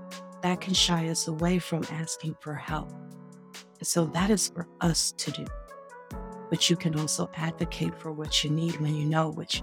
That 0.42 0.62
can 0.62 0.74
shy 0.74 1.08
us 1.08 1.28
away 1.28 1.60
from 1.60 1.84
asking 1.90 2.36
for 2.42 2.54
help. 2.54 2.92
So 3.82 4.06
that 4.08 4.30
is 4.30 4.50
for 4.50 4.68
us 4.82 5.14
to 5.14 5.32
do. 5.32 5.46
But 6.50 6.70
you 6.70 6.76
can 6.76 7.00
also 7.00 7.30
advocate 7.36 8.00
for 8.00 8.12
what 8.12 8.44
you 8.44 8.50
need 8.50 8.80
when 8.80 8.96
you 8.96 9.06
know 9.06 9.30
what 9.30 9.56
you 9.56 9.62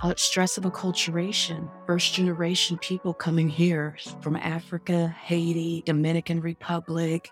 uh, 0.00 0.14
stress 0.16 0.56
of 0.58 0.64
acculturation, 0.64 1.68
first 1.86 2.14
generation 2.14 2.78
people 2.78 3.12
coming 3.12 3.48
here 3.48 3.96
from 4.20 4.36
Africa, 4.36 5.08
Haiti, 5.08 5.82
Dominican 5.84 6.40
Republic, 6.40 7.30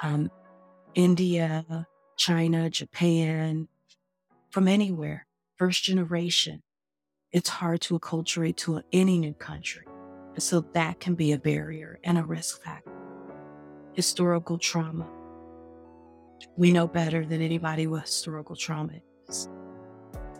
um, 0.00 0.30
India, 0.94 1.86
China, 2.16 2.70
Japan, 2.70 3.68
from 4.50 4.68
anywhere, 4.68 5.26
first 5.56 5.84
generation. 5.84 6.62
It's 7.30 7.50
hard 7.50 7.82
to 7.82 7.98
acculturate 7.98 8.56
to 8.58 8.80
any 8.92 9.18
new 9.18 9.34
country. 9.34 9.84
And 10.32 10.42
so 10.42 10.60
that 10.72 11.00
can 11.00 11.14
be 11.14 11.32
a 11.32 11.38
barrier 11.38 11.98
and 12.04 12.16
a 12.16 12.24
risk 12.24 12.62
factor. 12.62 12.90
Historical 13.92 14.56
trauma. 14.56 15.06
We 16.56 16.72
know 16.72 16.86
better 16.86 17.26
than 17.26 17.42
anybody 17.42 17.86
what 17.86 18.02
historical 18.02 18.56
trauma 18.56 18.94
is. 19.28 19.48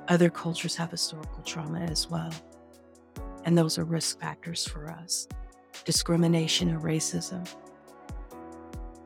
Other 0.08 0.30
cultures 0.30 0.74
have 0.76 0.90
historical 0.90 1.42
trauma 1.42 1.80
as 1.80 2.08
well. 2.08 2.32
And 3.44 3.56
those 3.56 3.78
are 3.78 3.84
risk 3.84 4.20
factors 4.20 4.66
for 4.66 4.90
us. 4.90 5.28
Discrimination 5.84 6.70
and 6.70 6.82
racism. 6.82 7.46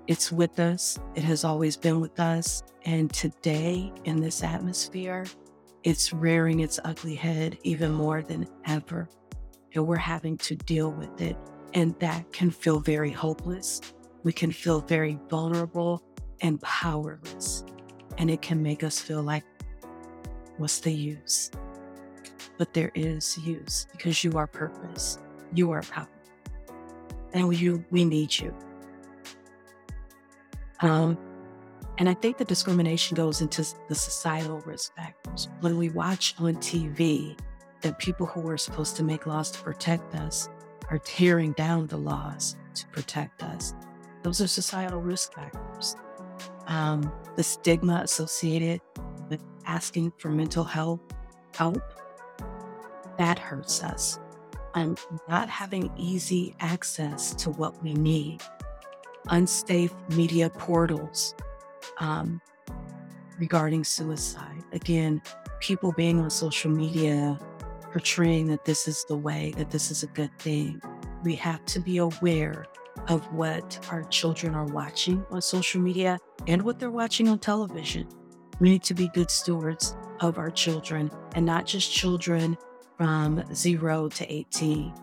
It's 0.06 0.30
with 0.30 0.60
us, 0.60 0.98
it 1.14 1.24
has 1.24 1.44
always 1.44 1.76
been 1.76 2.00
with 2.00 2.18
us. 2.20 2.62
And 2.84 3.12
today, 3.12 3.92
in 4.04 4.20
this 4.20 4.42
atmosphere, 4.42 5.26
it's 5.82 6.12
rearing 6.12 6.60
its 6.60 6.78
ugly 6.84 7.16
head 7.16 7.58
even 7.64 7.92
more 7.92 8.22
than 8.22 8.46
ever. 8.66 9.08
And 9.74 9.86
we're 9.86 9.96
having 9.96 10.36
to 10.38 10.54
deal 10.54 10.92
with 10.92 11.20
it. 11.20 11.36
And 11.74 11.98
that 11.98 12.32
can 12.32 12.50
feel 12.50 12.78
very 12.78 13.10
hopeless. 13.10 13.80
We 14.22 14.32
can 14.32 14.52
feel 14.52 14.80
very 14.80 15.18
vulnerable 15.28 16.02
and 16.40 16.60
powerless. 16.62 17.64
And 18.18 18.30
it 18.30 18.42
can 18.42 18.62
make 18.62 18.84
us 18.84 19.00
feel 19.00 19.22
like 19.22 19.44
What's 20.58 20.80
the 20.80 20.92
use? 20.92 21.50
But 22.58 22.74
there 22.74 22.92
is 22.94 23.38
use 23.38 23.86
because 23.92 24.22
you 24.22 24.32
are 24.32 24.46
purpose. 24.46 25.18
You 25.54 25.70
are 25.72 25.82
power. 25.82 26.08
And 27.32 27.48
we, 27.48 27.82
we 27.90 28.04
need 28.04 28.38
you. 28.38 28.54
Um, 30.80 31.16
and 31.98 32.08
I 32.08 32.14
think 32.14 32.38
the 32.38 32.44
discrimination 32.44 33.14
goes 33.14 33.40
into 33.40 33.64
the 33.88 33.94
societal 33.94 34.58
risk 34.60 34.94
factors. 34.96 35.48
When 35.60 35.78
we 35.78 35.90
watch 35.90 36.34
on 36.38 36.56
TV 36.56 37.38
that 37.80 37.98
people 37.98 38.26
who 38.26 38.48
are 38.48 38.58
supposed 38.58 38.96
to 38.96 39.04
make 39.04 39.26
laws 39.26 39.50
to 39.52 39.62
protect 39.62 40.14
us 40.14 40.48
are 40.90 40.98
tearing 40.98 41.52
down 41.52 41.86
the 41.86 41.96
laws 41.96 42.56
to 42.74 42.86
protect 42.88 43.42
us, 43.42 43.74
those 44.22 44.40
are 44.40 44.46
societal 44.46 45.00
risk 45.00 45.34
factors. 45.34 45.96
Um, 46.66 47.12
the 47.36 47.42
stigma 47.42 48.00
associated 48.04 48.80
asking 49.66 50.12
for 50.18 50.28
mental 50.28 50.64
health 50.64 51.00
help, 51.54 51.82
that 53.18 53.38
hurts 53.38 53.82
us. 53.82 54.18
And 54.74 54.98
not 55.28 55.50
having 55.50 55.92
easy 55.96 56.54
access 56.60 57.34
to 57.34 57.50
what 57.50 57.82
we 57.82 57.92
need, 57.92 58.40
unsafe 59.28 59.92
media 60.10 60.48
portals 60.48 61.34
um, 61.98 62.40
regarding 63.38 63.84
suicide. 63.84 64.62
Again, 64.72 65.20
people 65.60 65.92
being 65.92 66.20
on 66.20 66.30
social 66.30 66.70
media 66.70 67.38
portraying 67.92 68.46
that 68.46 68.64
this 68.64 68.88
is 68.88 69.04
the 69.08 69.16
way, 69.16 69.52
that 69.58 69.70
this 69.70 69.90
is 69.90 70.02
a 70.02 70.06
good 70.06 70.36
thing. 70.38 70.80
We 71.22 71.34
have 71.36 71.64
to 71.66 71.78
be 71.78 71.98
aware 71.98 72.64
of 73.08 73.30
what 73.32 73.78
our 73.90 74.04
children 74.04 74.54
are 74.54 74.64
watching 74.66 75.24
on 75.30 75.42
social 75.42 75.80
media 75.80 76.18
and 76.46 76.62
what 76.62 76.78
they're 76.78 76.90
watching 76.90 77.28
on 77.28 77.38
television. 77.38 78.08
We 78.62 78.70
need 78.70 78.84
to 78.84 78.94
be 78.94 79.08
good 79.08 79.28
stewards 79.28 79.96
of 80.20 80.38
our 80.38 80.48
children 80.48 81.10
and 81.34 81.44
not 81.44 81.66
just 81.66 81.92
children 81.92 82.56
from 82.96 83.42
zero 83.52 84.08
to 84.10 84.32
18, 84.32 84.94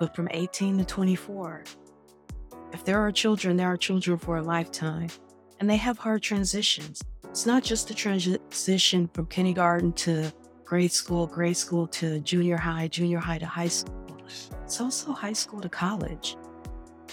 but 0.00 0.16
from 0.16 0.26
18 0.32 0.78
to 0.78 0.84
24. 0.84 1.62
If 2.72 2.84
there 2.84 2.98
are 2.98 3.12
children, 3.12 3.56
there 3.56 3.68
are 3.68 3.76
children 3.76 4.18
for 4.18 4.38
a 4.38 4.42
lifetime, 4.42 5.06
and 5.60 5.70
they 5.70 5.76
have 5.76 5.98
hard 5.98 6.22
transitions. 6.22 7.00
It's 7.22 7.46
not 7.46 7.62
just 7.62 7.86
the 7.86 7.94
transition 7.94 9.08
from 9.14 9.26
kindergarten 9.26 9.92
to 9.92 10.32
grade 10.64 10.90
school, 10.90 11.28
grade 11.28 11.56
school 11.56 11.86
to 11.86 12.18
junior 12.18 12.56
high, 12.56 12.88
junior 12.88 13.20
high 13.20 13.38
to 13.38 13.46
high 13.46 13.68
school. 13.68 14.18
It's 14.64 14.80
also 14.80 15.12
high 15.12 15.32
school 15.32 15.60
to 15.60 15.68
college. 15.68 16.36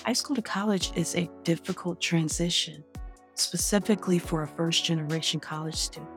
High 0.03 0.13
school 0.13 0.35
to 0.37 0.41
college 0.41 0.91
is 0.95 1.15
a 1.15 1.29
difficult 1.43 2.01
transition 2.01 2.83
specifically 3.35 4.19
for 4.19 4.43
a 4.43 4.47
first 4.47 4.85
generation 4.85 5.39
college 5.39 5.75
student 5.75 6.09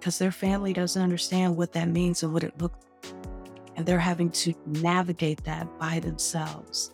because 0.00 0.18
their 0.18 0.32
family 0.32 0.72
doesn't 0.72 1.02
understand 1.02 1.54
what 1.56 1.72
that 1.74 1.88
means 1.88 2.22
and 2.22 2.32
what 2.32 2.42
it 2.42 2.58
looks 2.60 2.78
like. 3.02 3.12
And 3.76 3.84
they're 3.84 3.98
having 3.98 4.30
to 4.30 4.54
navigate 4.66 5.44
that 5.44 5.78
by 5.78 6.00
themselves. 6.00 6.92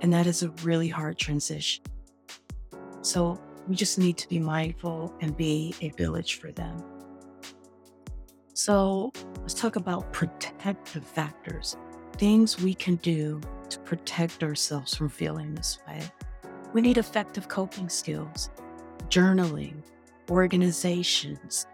And 0.00 0.12
that 0.12 0.26
is 0.26 0.42
a 0.42 0.48
really 0.62 0.88
hard 0.88 1.18
transition. 1.18 1.84
So 3.02 3.38
we 3.68 3.76
just 3.76 3.98
need 3.98 4.16
to 4.18 4.28
be 4.28 4.38
mindful 4.38 5.14
and 5.20 5.36
be 5.36 5.74
a 5.82 5.90
village 5.90 6.40
for 6.40 6.50
them. 6.50 6.82
So 8.54 9.12
let's 9.40 9.54
talk 9.54 9.76
about 9.76 10.10
protective 10.12 11.04
factors, 11.04 11.76
things 12.16 12.60
we 12.60 12.74
can 12.74 12.96
do 12.96 13.40
to 13.68 13.78
protect 13.80 14.42
ourselves 14.42 14.94
from 14.94 15.08
feeling 15.10 15.54
this 15.54 15.78
way. 15.86 16.02
We 16.72 16.80
need 16.80 16.98
effective 16.98 17.48
coping 17.48 17.88
skills, 17.88 18.50
journaling, 19.08 19.82
organizations, 20.30 21.66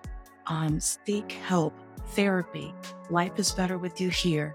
um, 0.46 0.80
seek 0.80 1.32
help, 1.32 1.74
therapy. 2.08 2.72
Life 3.10 3.32
is 3.36 3.52
better 3.52 3.76
with 3.76 4.00
you 4.00 4.08
here 4.08 4.54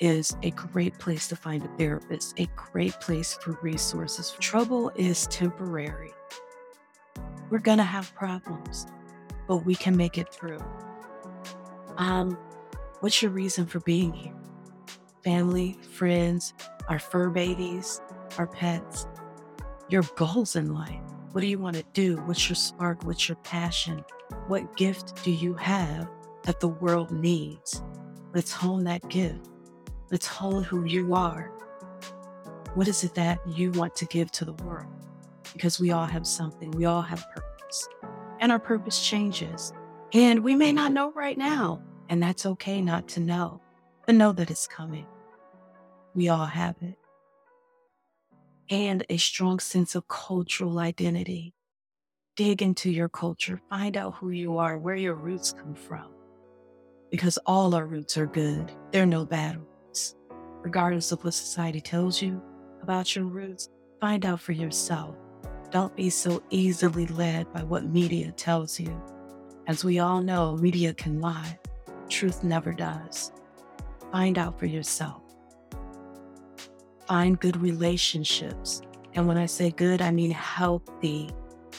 is 0.00 0.36
a 0.42 0.50
great 0.50 0.98
place 0.98 1.28
to 1.28 1.36
find 1.36 1.64
a 1.64 1.68
therapist, 1.78 2.38
a 2.38 2.46
great 2.56 2.92
place 3.00 3.38
for 3.40 3.58
resources. 3.62 4.34
Trouble 4.40 4.90
is 4.96 5.26
temporary. 5.28 6.12
We're 7.48 7.60
going 7.60 7.78
to 7.78 7.84
have 7.84 8.12
problems, 8.14 8.86
but 9.46 9.58
we 9.58 9.76
can 9.76 9.96
make 9.96 10.18
it 10.18 10.32
through. 10.34 10.58
Um, 11.96 12.36
what's 13.00 13.22
your 13.22 13.30
reason 13.30 13.66
for 13.66 13.80
being 13.80 14.12
here? 14.12 14.34
Family, 15.22 15.78
friends, 15.92 16.54
our 16.88 16.98
fur 16.98 17.30
babies, 17.30 18.00
our 18.36 18.46
pets 18.46 19.06
your 19.88 20.02
goals 20.16 20.56
in 20.56 20.74
life. 20.74 21.00
What 21.32 21.40
do 21.42 21.46
you 21.46 21.58
want 21.58 21.76
to 21.76 21.84
do? 21.92 22.16
What's 22.24 22.48
your 22.48 22.56
spark? 22.56 23.04
What's 23.04 23.28
your 23.28 23.36
passion? 23.36 24.04
What 24.48 24.76
gift 24.76 25.22
do 25.22 25.30
you 25.30 25.54
have 25.54 26.08
that 26.42 26.60
the 26.60 26.68
world 26.68 27.10
needs? 27.10 27.82
Let's 28.34 28.52
hone 28.52 28.84
that 28.84 29.08
gift. 29.08 29.48
Let's 30.10 30.26
hone 30.26 30.64
who 30.64 30.84
you 30.84 31.14
are. 31.14 31.52
What 32.74 32.88
is 32.88 33.04
it 33.04 33.14
that 33.14 33.38
you 33.46 33.70
want 33.72 33.94
to 33.96 34.06
give 34.06 34.30
to 34.32 34.44
the 34.44 34.54
world? 34.64 34.92
Because 35.52 35.78
we 35.78 35.92
all 35.92 36.06
have 36.06 36.26
something, 36.26 36.70
we 36.72 36.84
all 36.84 37.02
have 37.02 37.24
purpose. 37.34 37.88
And 38.40 38.50
our 38.50 38.58
purpose 38.58 39.06
changes. 39.06 39.72
And 40.12 40.40
we 40.42 40.54
may 40.54 40.72
not 40.72 40.92
know 40.92 41.12
right 41.12 41.38
now. 41.38 41.82
And 42.08 42.22
that's 42.22 42.46
okay 42.46 42.80
not 42.80 43.08
to 43.08 43.20
know, 43.20 43.60
but 44.04 44.14
know 44.14 44.32
that 44.32 44.50
it's 44.50 44.66
coming. 44.66 45.06
We 46.14 46.28
all 46.28 46.46
have 46.46 46.76
it 46.82 46.96
and 48.70 49.04
a 49.08 49.16
strong 49.16 49.58
sense 49.58 49.94
of 49.94 50.08
cultural 50.08 50.78
identity. 50.78 51.54
Dig 52.36 52.62
into 52.62 52.90
your 52.90 53.08
culture, 53.08 53.60
find 53.70 53.96
out 53.96 54.14
who 54.14 54.30
you 54.30 54.58
are, 54.58 54.78
where 54.78 54.96
your 54.96 55.14
roots 55.14 55.52
come 55.52 55.74
from. 55.74 56.12
Because 57.10 57.38
all 57.46 57.74
our 57.74 57.86
roots 57.86 58.18
are 58.18 58.26
good, 58.26 58.72
there 58.90 59.04
are 59.04 59.06
no 59.06 59.24
bad 59.24 59.58
roots. 59.58 60.16
Regardless 60.62 61.12
of 61.12 61.24
what 61.24 61.34
society 61.34 61.80
tells 61.80 62.20
you 62.20 62.42
about 62.82 63.14
your 63.14 63.24
roots, 63.24 63.68
find 64.00 64.26
out 64.26 64.40
for 64.40 64.52
yourself. 64.52 65.16
Don't 65.70 65.96
be 65.96 66.10
so 66.10 66.42
easily 66.50 67.06
led 67.06 67.52
by 67.52 67.62
what 67.62 67.84
media 67.84 68.32
tells 68.32 68.78
you. 68.78 69.00
As 69.66 69.84
we 69.84 69.98
all 69.98 70.20
know, 70.20 70.56
media 70.56 70.92
can 70.94 71.20
lie, 71.20 71.58
truth 72.08 72.44
never 72.44 72.72
does. 72.72 73.32
Find 74.12 74.38
out 74.38 74.58
for 74.58 74.66
yourself 74.66 75.25
find 77.06 77.38
good 77.40 77.56
relationships. 77.56 78.82
And 79.14 79.26
when 79.26 79.38
I 79.38 79.46
say 79.46 79.70
good, 79.70 80.02
I 80.02 80.10
mean 80.10 80.30
healthy 80.30 81.30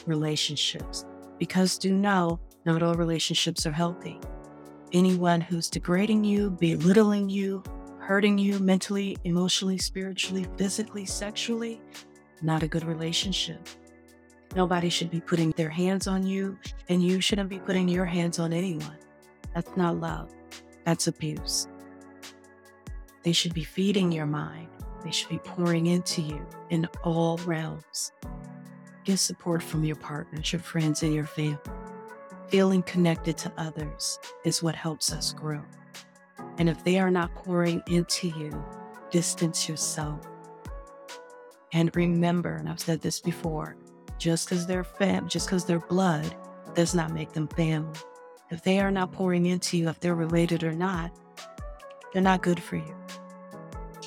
relationships. 0.06 1.04
Because 1.38 1.78
do 1.78 1.92
know, 1.92 2.40
not 2.64 2.82
all 2.82 2.94
relationships 2.94 3.66
are 3.66 3.72
healthy. 3.72 4.18
Anyone 4.92 5.40
who's 5.40 5.68
degrading 5.70 6.24
you, 6.24 6.50
belittling 6.50 7.28
you, 7.28 7.62
hurting 7.98 8.38
you 8.38 8.58
mentally, 8.58 9.16
emotionally, 9.24 9.78
spiritually, 9.78 10.46
physically, 10.56 11.04
sexually, 11.04 11.80
not 12.42 12.62
a 12.62 12.68
good 12.68 12.84
relationship. 12.84 13.68
Nobody 14.56 14.88
should 14.88 15.10
be 15.10 15.20
putting 15.20 15.50
their 15.52 15.68
hands 15.68 16.06
on 16.06 16.26
you, 16.26 16.58
and 16.88 17.02
you 17.02 17.20
shouldn't 17.20 17.50
be 17.50 17.58
putting 17.58 17.86
your 17.86 18.06
hands 18.06 18.38
on 18.38 18.52
anyone. 18.52 18.96
That's 19.54 19.76
not 19.76 20.00
love, 20.00 20.30
that's 20.84 21.06
abuse. 21.06 21.68
They 23.24 23.32
should 23.32 23.52
be 23.52 23.64
feeding 23.64 24.10
your 24.10 24.26
mind, 24.26 24.68
they 25.02 25.10
should 25.10 25.28
be 25.28 25.38
pouring 25.38 25.86
into 25.86 26.22
you 26.22 26.44
in 26.70 26.88
all 27.02 27.38
realms. 27.38 28.12
Get 29.04 29.18
support 29.18 29.62
from 29.62 29.84
your 29.84 29.96
partners, 29.96 30.52
your 30.52 30.60
friends, 30.60 31.02
and 31.02 31.14
your 31.14 31.26
family. 31.26 31.58
Feeling 32.48 32.82
connected 32.82 33.36
to 33.38 33.52
others 33.56 34.18
is 34.44 34.62
what 34.62 34.74
helps 34.74 35.12
us 35.12 35.32
grow. 35.32 35.62
And 36.58 36.68
if 36.68 36.82
they 36.84 36.98
are 36.98 37.10
not 37.10 37.34
pouring 37.34 37.82
into 37.86 38.28
you, 38.28 38.64
distance 39.10 39.68
yourself. 39.68 40.26
And 41.72 41.94
remember, 41.94 42.56
and 42.56 42.68
I've 42.68 42.80
said 42.80 43.00
this 43.00 43.20
before, 43.20 43.76
just 44.18 44.48
because 44.48 44.66
they're 44.66 44.84
fam, 44.84 45.28
just 45.28 45.46
because 45.46 45.64
they're 45.64 45.78
blood, 45.78 46.34
does 46.74 46.94
not 46.94 47.12
make 47.12 47.32
them 47.32 47.48
family. 47.48 47.98
If 48.50 48.62
they 48.62 48.80
are 48.80 48.90
not 48.90 49.12
pouring 49.12 49.46
into 49.46 49.76
you, 49.76 49.88
if 49.88 50.00
they're 50.00 50.14
related 50.14 50.64
or 50.64 50.72
not, 50.72 51.12
they're 52.12 52.22
not 52.22 52.42
good 52.42 52.60
for 52.60 52.76
you. 52.76 52.96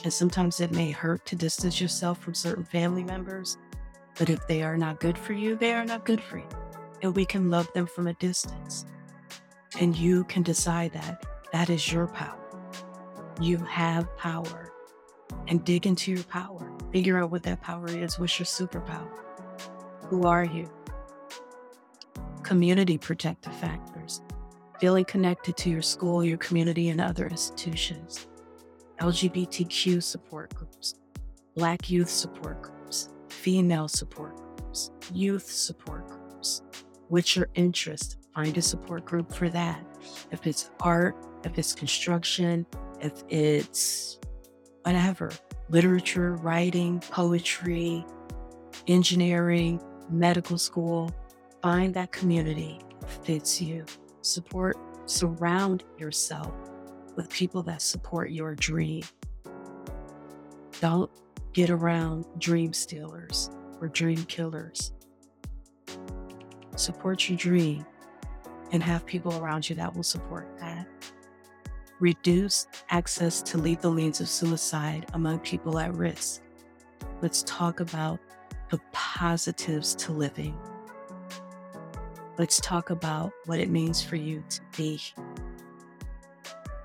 And 0.04 0.12
sometimes 0.12 0.60
it 0.60 0.72
may 0.72 0.92
hurt 0.92 1.26
to 1.28 1.36
distance 1.36 1.80
yourself 1.80 2.20
from 2.20 2.34
certain 2.34 2.64
family 2.64 3.04
members, 3.04 3.58
but 4.18 4.30
if 4.30 4.48
they 4.48 4.64
are 4.64 4.78
not 4.78 5.00
good 5.00 5.18
for 5.18 5.34
you, 5.34 5.56
they 5.56 5.74
are 5.74 5.86
not 5.86 6.06
good 6.06 6.22
for 6.22 6.38
you. 6.38 6.50
And 7.04 7.16
we 7.16 7.26
can 7.26 7.50
love 7.50 7.72
them 7.74 7.86
from 7.86 8.08
a 8.08 8.14
distance. 8.14 8.86
And 9.80 9.96
you 9.96 10.24
can 10.26 10.44
decide 10.44 10.94
that. 10.94 11.26
That 11.54 11.70
is 11.70 11.92
your 11.92 12.08
power. 12.08 12.38
You 13.40 13.58
have 13.58 14.16
power. 14.18 14.72
And 15.48 15.64
dig 15.64 15.86
into 15.86 16.12
your 16.12 16.24
power. 16.24 16.72
Figure 16.92 17.22
out 17.22 17.32
what 17.32 17.44
that 17.44 17.62
power 17.62 17.88
is. 17.88 18.20
What's 18.20 18.38
your 18.40 18.46
superpower? 18.46 19.10
Who 20.08 20.24
are 20.24 20.44
you? 20.44 20.70
Community 22.44 22.98
protective 22.98 23.56
factors. 23.56 24.22
Feeling 24.80 25.06
connected 25.06 25.56
to 25.58 25.70
your 25.70 25.82
school, 25.82 26.24
your 26.26 26.38
community, 26.38 26.90
and 26.90 27.00
other 27.00 27.28
institutions. 27.28 28.28
LGBTQ 29.02 30.04
support 30.04 30.54
groups. 30.54 30.94
Black 31.56 31.90
youth 31.90 32.08
support 32.10 32.62
groups. 32.62 33.10
Female 33.30 33.88
support 33.88 34.38
groups. 34.38 34.92
Youth 35.12 35.50
support 35.50 36.08
groups. 36.08 36.62
What's 37.08 37.36
your 37.36 37.48
interest? 37.56 38.18
Find 38.36 38.56
a 38.56 38.62
support 38.62 39.06
group 39.06 39.34
for 39.34 39.50
that. 39.50 39.84
If 40.30 40.46
it's 40.46 40.70
art, 40.82 41.16
if 41.44 41.58
it's 41.58 41.74
construction, 41.74 42.68
if 43.00 43.24
it's 43.28 44.20
whatever, 44.84 45.32
literature, 45.70 46.36
writing, 46.36 47.00
poetry, 47.00 48.06
engineering, 48.86 49.82
medical 50.12 50.60
school, 50.60 51.10
find 51.64 51.92
that 51.96 52.12
community 52.12 52.80
fits 53.24 53.60
you. 53.60 53.84
Support, 54.22 54.78
surround 55.10 55.86
yourself 55.98 56.54
with 57.16 57.30
people 57.30 57.64
that 57.64 57.82
support 57.82 58.32
your 58.32 58.56
dream. 58.56 59.04
Don't 60.80 61.12
get 61.54 61.70
around 61.70 62.26
dream 62.38 62.74
stealers 62.74 63.50
or 63.80 63.88
dream 63.88 64.24
killers. 64.26 64.94
Support 66.76 67.30
your 67.30 67.38
dream 67.38 67.86
and 68.72 68.82
have 68.82 69.06
people 69.06 69.38
around 69.38 69.70
you 69.70 69.76
that 69.76 69.94
will 69.96 70.04
support 70.04 70.48
that. 70.60 70.88
Reduce 72.00 72.68
access 72.90 73.42
to 73.44 73.58
lethal 73.58 73.92
means 73.92 74.22
of 74.22 74.30
suicide 74.30 75.06
among 75.14 75.40
people 75.40 75.78
at 75.78 75.94
risk. 75.94 76.42
Let's 77.22 77.44
talk 77.44 77.80
about 77.80 78.20
the 78.70 78.80
positives 78.92 79.94
to 79.96 80.12
living. 80.12 80.58
Let's 82.38 82.60
talk 82.62 82.90
about 82.90 83.34
what 83.46 83.60
it 83.60 83.70
means 83.70 84.02
for 84.02 84.16
you 84.16 84.44
to 84.50 84.62
be. 84.76 85.00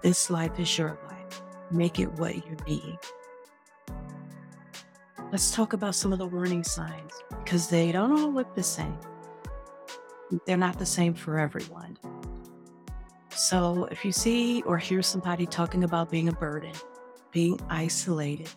This 0.06 0.30
life 0.30 0.60
is 0.60 0.78
your 0.78 0.96
life. 1.10 1.42
Make 1.72 1.98
it 1.98 2.12
what 2.12 2.36
you 2.36 2.56
need. 2.64 2.96
Let's 5.32 5.50
talk 5.50 5.72
about 5.72 5.96
some 5.96 6.12
of 6.12 6.20
the 6.20 6.26
warning 6.26 6.62
signs 6.62 7.12
because 7.30 7.68
they 7.68 7.90
don't 7.90 8.16
all 8.16 8.32
look 8.32 8.54
the 8.54 8.62
same. 8.62 8.96
They're 10.46 10.56
not 10.56 10.78
the 10.78 10.86
same 10.86 11.12
for 11.12 11.40
everyone. 11.40 11.98
So 13.30 13.88
if 13.90 14.04
you 14.04 14.12
see 14.12 14.62
or 14.62 14.78
hear 14.78 15.02
somebody 15.02 15.44
talking 15.44 15.82
about 15.82 16.08
being 16.08 16.28
a 16.28 16.32
burden, 16.32 16.74
being 17.32 17.58
isolated, 17.68 18.50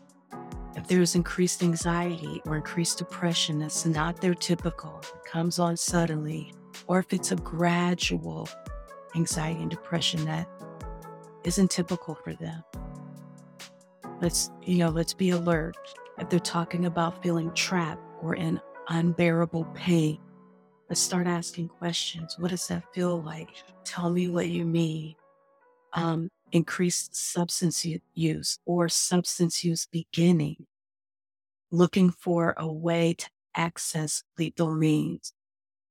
if 0.75 0.87
there's 0.87 1.15
increased 1.15 1.63
anxiety 1.63 2.43
or 2.45 2.57
increased 2.57 2.99
depression 2.99 3.57
that's 3.57 3.87
not 3.87 4.21
their 4.21 4.35
typical, 4.35 5.01
comes 5.25 5.57
on 5.57 5.77
suddenly, 5.77 6.53
or 6.85 6.99
if 6.99 7.11
it's 7.11 7.31
a 7.31 7.37
gradual 7.37 8.47
anxiety 9.15 9.63
and 9.63 9.71
depression 9.71 10.23
that 10.25 10.47
isn't 11.43 11.71
typical 11.71 12.15
for 12.15 12.33
them. 12.33 12.63
Let's, 14.21 14.51
you 14.63 14.77
know, 14.77 14.89
let's 14.89 15.13
be 15.13 15.29
alert. 15.29 15.77
If 16.17 16.29
they're 16.29 16.39
talking 16.39 16.85
about 16.85 17.23
feeling 17.23 17.53
trapped 17.53 18.01
or 18.21 18.35
in 18.35 18.59
unbearable 18.89 19.65
pain, 19.73 20.19
let's 20.89 20.99
start 20.99 21.27
asking 21.27 21.69
questions. 21.69 22.35
What 22.37 22.51
does 22.51 22.67
that 22.67 22.83
feel 22.93 23.21
like? 23.21 23.49
Tell 23.85 24.09
me 24.09 24.27
what 24.27 24.49
you 24.49 24.65
mean. 24.65 25.15
Um, 25.93 26.29
increased 26.51 27.15
substance 27.15 27.85
use 28.13 28.59
or 28.65 28.89
substance 28.89 29.63
use 29.63 29.87
beginning, 29.91 30.65
looking 31.71 32.09
for 32.09 32.53
a 32.57 32.71
way 32.71 33.13
to 33.13 33.29
access 33.55 34.23
lethal 34.37 34.73
means, 34.73 35.33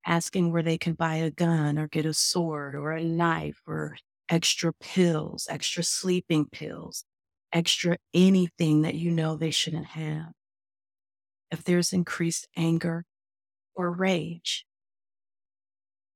asking 0.04 0.52
where 0.52 0.62
they 0.62 0.78
can 0.78 0.92
buy 0.92 1.16
a 1.16 1.30
gun 1.30 1.78
or 1.78 1.88
get 1.88 2.06
a 2.06 2.14
sword 2.14 2.74
or 2.74 2.92
a 2.92 3.02
knife 3.02 3.62
or 3.66 3.96
extra 4.28 4.72
pills, 4.74 5.46
extra 5.50 5.82
sleeping 5.82 6.46
pills, 6.46 7.04
extra 7.52 7.98
anything 8.14 8.82
that 8.82 8.94
you 8.94 9.10
know 9.10 9.36
they 9.36 9.50
shouldn't 9.50 9.86
have. 9.88 10.32
If 11.50 11.62
there's 11.62 11.92
increased 11.92 12.48
anger 12.56 13.04
or 13.74 13.90
rage, 13.92 14.66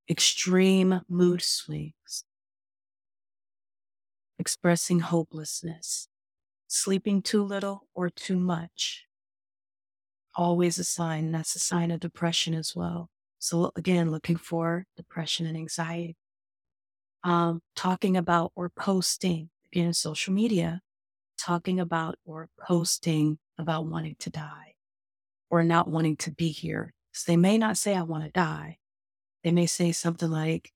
extreme 0.09 1.01
mood 1.09 1.41
swings, 1.41 2.23
expressing 4.37 4.99
hopelessness, 4.99 6.07
sleeping 6.67 7.21
too 7.21 7.43
little 7.43 7.87
or 7.93 8.09
too 8.09 8.39
much. 8.39 9.07
Always 10.35 10.77
a 10.79 10.83
sign, 10.83 11.31
that's 11.31 11.55
a 11.55 11.59
sign 11.59 11.89
of 11.91 11.99
depression 11.99 12.53
as 12.53 12.75
well. 12.75 13.09
So, 13.39 13.71
again, 13.75 14.09
looking 14.11 14.37
for 14.37 14.85
depression 14.95 15.45
and 15.47 15.57
anxiety. 15.57 16.15
Um, 17.23 17.61
talking 17.75 18.17
about 18.17 18.51
or 18.55 18.69
posting, 18.69 19.49
again, 19.71 19.93
social 19.93 20.33
media, 20.33 20.81
talking 21.37 21.79
about 21.79 22.15
or 22.25 22.49
posting 22.59 23.39
about 23.57 23.85
wanting 23.85 24.15
to 24.19 24.29
die 24.29 24.75
or 25.49 25.63
not 25.63 25.87
wanting 25.87 26.17
to 26.17 26.31
be 26.31 26.49
here. 26.49 26.93
So 27.11 27.31
they 27.31 27.37
may 27.37 27.57
not 27.57 27.77
say, 27.77 27.95
I 27.95 28.01
want 28.01 28.23
to 28.23 28.31
die. 28.31 28.77
They 29.43 29.51
may 29.51 29.67
say 29.67 29.91
something 29.91 30.29
like, 30.29 30.71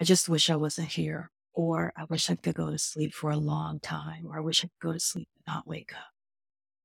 I 0.00 0.04
just 0.04 0.28
wish 0.28 0.50
I 0.50 0.56
wasn't 0.56 0.88
here 0.88 1.30
or 1.52 1.92
I 1.96 2.04
wish 2.04 2.30
I 2.30 2.36
could 2.36 2.54
go 2.54 2.70
to 2.70 2.78
sleep 2.78 3.12
for 3.12 3.30
a 3.30 3.36
long 3.36 3.80
time, 3.80 4.26
or 4.28 4.36
I 4.36 4.40
wish 4.40 4.64
I 4.64 4.68
could 4.68 4.88
go 4.88 4.92
to 4.92 5.00
sleep 5.00 5.28
and 5.34 5.54
not 5.54 5.66
wake 5.66 5.92
up. 5.92 6.12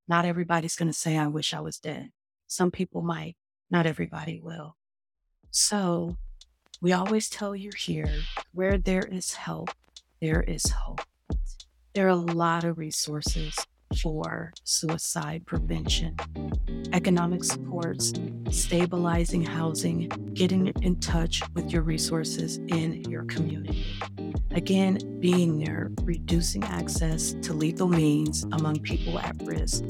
Not 0.07 0.25
everybody's 0.25 0.75
going 0.75 0.89
to 0.89 0.97
say, 0.97 1.15
I 1.15 1.27
wish 1.27 1.53
I 1.53 1.59
was 1.59 1.77
dead. 1.77 2.09
Some 2.47 2.71
people 2.71 3.03
might, 3.03 3.37
not 3.69 3.85
everybody 3.85 4.39
will. 4.43 4.75
So 5.51 6.17
we 6.81 6.91
always 6.91 7.29
tell 7.29 7.55
you 7.55 7.71
here 7.77 8.21
where 8.53 8.77
there 8.77 9.03
is 9.03 9.33
help, 9.33 9.69
there 10.21 10.41
is 10.41 10.69
hope. 10.69 11.01
There 11.93 12.07
are 12.07 12.09
a 12.09 12.15
lot 12.15 12.63
of 12.63 12.77
resources 12.77 13.55
for 14.01 14.51
suicide 14.63 15.45
prevention, 15.45 16.15
economic 16.93 17.43
supports, 17.43 18.13
stabilizing 18.49 19.43
housing, 19.43 20.09
getting 20.33 20.67
in 20.81 20.99
touch 20.99 21.41
with 21.53 21.71
your 21.71 21.83
resources 21.83 22.57
in 22.69 23.03
your 23.09 23.23
community. 23.25 23.85
Again, 24.51 25.19
being 25.19 25.59
there, 25.59 25.91
reducing 26.01 26.63
access 26.63 27.33
to 27.43 27.53
lethal 27.53 27.87
means 27.87 28.43
among 28.51 28.79
people 28.79 29.19
at 29.19 29.35
risk, 29.43 29.83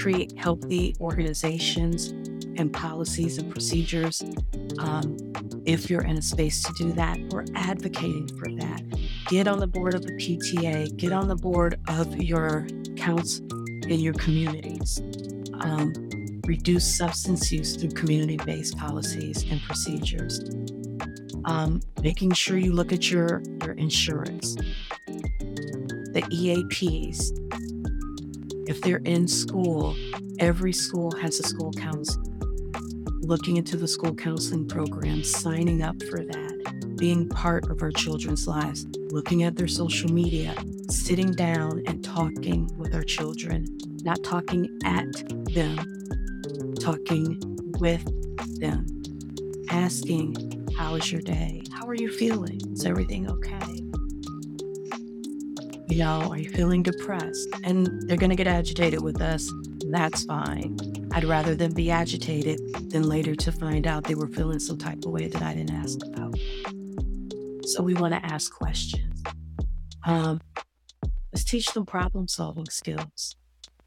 create 0.00 0.36
healthy 0.36 0.96
organizations 1.00 2.14
and 2.56 2.72
policies 2.72 3.38
and 3.38 3.50
procedures. 3.50 4.22
Um, 4.78 5.16
if 5.64 5.88
you're 5.88 6.02
in 6.02 6.18
a 6.18 6.22
space 6.22 6.62
to 6.62 6.72
do 6.76 6.92
that, 6.92 7.18
or 7.32 7.44
advocating 7.54 8.28
for 8.38 8.48
that. 8.56 8.82
Get 9.28 9.46
on 9.46 9.58
the 9.58 9.66
board 9.66 9.94
of 9.94 10.02
the 10.02 10.12
PTA, 10.12 10.96
get 10.96 11.12
on 11.12 11.28
the 11.28 11.36
board 11.36 11.78
of 11.88 12.16
your 12.20 12.66
counts 12.96 13.38
in 13.38 14.00
your 14.00 14.14
communities. 14.14 15.00
Um, 15.60 15.92
reduce 16.46 16.96
substance 16.96 17.52
use 17.52 17.76
through 17.76 17.90
community 17.90 18.36
based 18.36 18.76
policies 18.76 19.44
and 19.50 19.60
procedures. 19.62 20.40
Um, 21.44 21.80
making 22.02 22.32
sure 22.32 22.56
you 22.56 22.72
look 22.72 22.92
at 22.92 23.10
your, 23.10 23.42
your 23.64 23.72
insurance, 23.72 24.54
the 25.06 26.22
EAPs, 26.30 27.30
If 28.68 28.80
they're 28.80 28.98
in 28.98 29.26
school, 29.26 29.96
every 30.38 30.72
school 30.72 31.10
has 31.20 31.40
a 31.40 31.42
school 31.42 31.72
counselor. 31.72 32.31
Looking 33.22 33.56
into 33.56 33.76
the 33.76 33.86
school 33.86 34.14
counseling 34.14 34.66
program, 34.66 35.22
signing 35.22 35.80
up 35.80 36.02
for 36.10 36.24
that, 36.24 36.96
being 36.98 37.28
part 37.28 37.70
of 37.70 37.80
our 37.80 37.92
children's 37.92 38.48
lives, 38.48 38.84
looking 39.10 39.44
at 39.44 39.54
their 39.54 39.68
social 39.68 40.12
media, 40.12 40.56
sitting 40.90 41.30
down 41.30 41.82
and 41.86 42.02
talking 42.02 42.68
with 42.76 42.96
our 42.96 43.04
children, 43.04 43.66
not 44.02 44.24
talking 44.24 44.68
at 44.84 45.06
them, 45.54 45.76
talking 46.80 47.38
with 47.78 48.04
them, 48.58 48.86
asking, 49.70 50.66
How 50.76 50.96
is 50.96 51.12
your 51.12 51.22
day? 51.22 51.62
How 51.72 51.86
are 51.86 51.94
you 51.94 52.10
feeling? 52.10 52.60
Is 52.72 52.84
everything 52.84 53.30
okay? 53.30 53.82
You 55.86 55.98
know, 55.98 56.28
are 56.28 56.38
you 56.38 56.50
feeling 56.50 56.82
depressed? 56.82 57.48
And 57.62 57.88
they're 58.08 58.16
going 58.16 58.30
to 58.30 58.36
get 58.36 58.48
agitated 58.48 59.00
with 59.00 59.20
us. 59.22 59.48
That's 59.92 60.24
fine. 60.24 60.78
I'd 61.12 61.24
rather 61.24 61.54
them 61.54 61.74
be 61.74 61.90
agitated 61.90 62.58
than 62.90 63.02
later 63.02 63.34
to 63.34 63.52
find 63.52 63.86
out 63.86 64.04
they 64.04 64.14
were 64.14 64.26
feeling 64.26 64.58
some 64.58 64.78
type 64.78 65.04
of 65.04 65.10
way 65.10 65.28
that 65.28 65.42
I 65.42 65.52
didn't 65.52 65.74
ask 65.74 65.98
about. 66.06 66.34
So 67.66 67.82
we 67.82 67.92
want 67.92 68.14
to 68.14 68.24
ask 68.24 68.50
questions. 68.54 69.22
Um, 70.06 70.40
let's 71.30 71.44
teach 71.44 71.74
them 71.74 71.84
problem 71.84 72.26
solving 72.26 72.70
skills. 72.70 73.36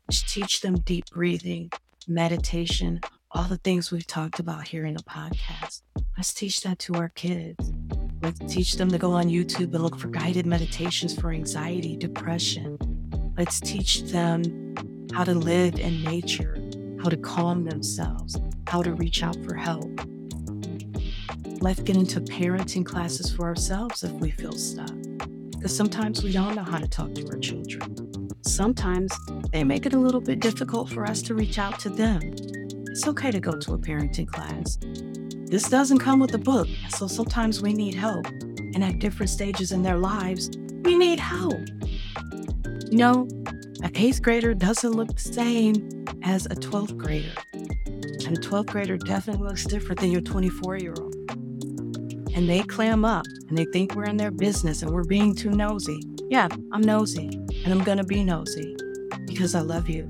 Let's 0.08 0.22
teach 0.32 0.62
them 0.62 0.76
deep 0.82 1.06
breathing, 1.12 1.72
meditation, 2.08 3.02
all 3.32 3.46
the 3.46 3.58
things 3.58 3.92
we've 3.92 4.06
talked 4.06 4.38
about 4.38 4.68
here 4.68 4.86
in 4.86 4.94
the 4.94 5.04
podcast. 5.04 5.82
Let's 6.16 6.36
teach 6.36 6.62
that 6.62 6.78
to 6.80 6.94
our 6.94 7.10
kids. 7.10 7.74
Let's 8.22 8.54
teach 8.54 8.76
them 8.76 8.92
to 8.92 9.00
go 9.00 9.14
on 9.14 9.26
YouTube 9.26 9.74
and 9.74 9.82
look 9.82 9.98
for 9.98 10.10
guided 10.10 10.46
meditations 10.46 11.20
for 11.20 11.32
anxiety, 11.32 11.98
depression. 11.98 12.78
Let's 13.36 13.60
teach 13.60 14.04
them 14.04 14.76
how 15.14 15.24
to 15.24 15.34
live 15.34 15.80
in 15.80 16.04
nature, 16.04 16.58
how 17.02 17.10
to 17.10 17.18
calm 17.18 17.64
themselves, 17.64 18.38
how 18.68 18.82
to 18.82 18.94
reach 18.94 19.24
out 19.24 19.38
for 19.46 19.56
help. 19.56 19.90
Let's 21.62 21.80
get 21.80 21.96
into 21.96 22.22
parenting 22.22 22.86
classes 22.86 23.32
for 23.32 23.46
ourselves 23.46 24.04
if 24.04 24.12
we 24.14 24.32
feel 24.32 24.54
stuck. 24.54 24.94
Because 25.52 25.76
sometimes 25.76 26.24
we 26.24 26.32
don't 26.32 26.56
know 26.56 26.64
how 26.64 26.78
to 26.78 26.88
talk 26.88 27.14
to 27.16 27.28
our 27.28 27.38
children. 27.38 28.32
Sometimes 28.44 29.12
they 29.52 29.64
make 29.64 29.86
it 29.86 29.94
a 29.94 30.00
little 30.00 30.22
bit 30.22 30.40
difficult 30.40 30.90
for 30.90 31.06
us 31.06 31.22
to 31.24 31.34
reach 31.34 31.58
out 31.58 31.80
to 31.80 31.90
them. 31.90 32.22
It's 32.90 33.08
okay 33.08 33.32
to 33.32 33.40
go 33.40 33.58
to 33.58 33.74
a 33.74 33.78
parenting 33.78 34.28
class. 34.28 34.78
This 35.50 35.70
doesn't 35.70 36.00
come 36.00 36.20
with 36.20 36.34
a 36.34 36.38
book, 36.38 36.68
so 36.90 37.08
sometimes 37.08 37.62
we 37.62 37.74
need 37.74 37.96
help. 37.96 38.28
And 38.28 38.84
at 38.84 39.00
different 39.00 39.30
stages 39.30 39.72
in 39.72 39.82
their 39.82 39.98
lives, 39.98 40.50
we 40.84 40.98
need 40.98 41.20
help. 41.20 41.60
You 42.92 42.98
know, 42.98 43.28
an 43.86 43.92
eighth 43.94 44.24
grader 44.24 44.56
doesn't 44.56 44.94
look 44.94 45.14
the 45.14 45.20
same 45.20 46.06
as 46.24 46.48
a 46.48 46.56
12th 46.56 46.98
grader. 46.98 47.32
And 47.54 48.36
a 48.36 48.42
12th 48.42 48.66
grader 48.66 48.98
definitely 48.98 49.48
looks 49.48 49.64
different 49.64 50.02
than 50.02 50.10
your 50.10 50.22
24 50.22 50.78
year 50.78 50.96
old. 51.00 51.14
And 52.34 52.50
they 52.50 52.64
clam 52.64 53.06
up 53.06 53.28
and 53.48 53.56
they 53.56 53.66
think 53.66 53.94
we're 53.94 54.06
in 54.06 54.18
their 54.18 54.32
business 54.32 54.82
and 54.82 54.90
we're 54.90 55.04
being 55.04 55.36
too 55.36 55.52
nosy. 55.52 56.02
Yeah, 56.30 56.48
I'm 56.72 56.82
nosy 56.82 57.28
and 57.64 57.68
I'm 57.68 57.84
going 57.84 58.00
to 58.00 58.04
be 58.04 58.24
nosy 58.24 58.76
because 59.28 59.54
I 59.54 59.62
love 59.62 59.88
you 59.88 60.08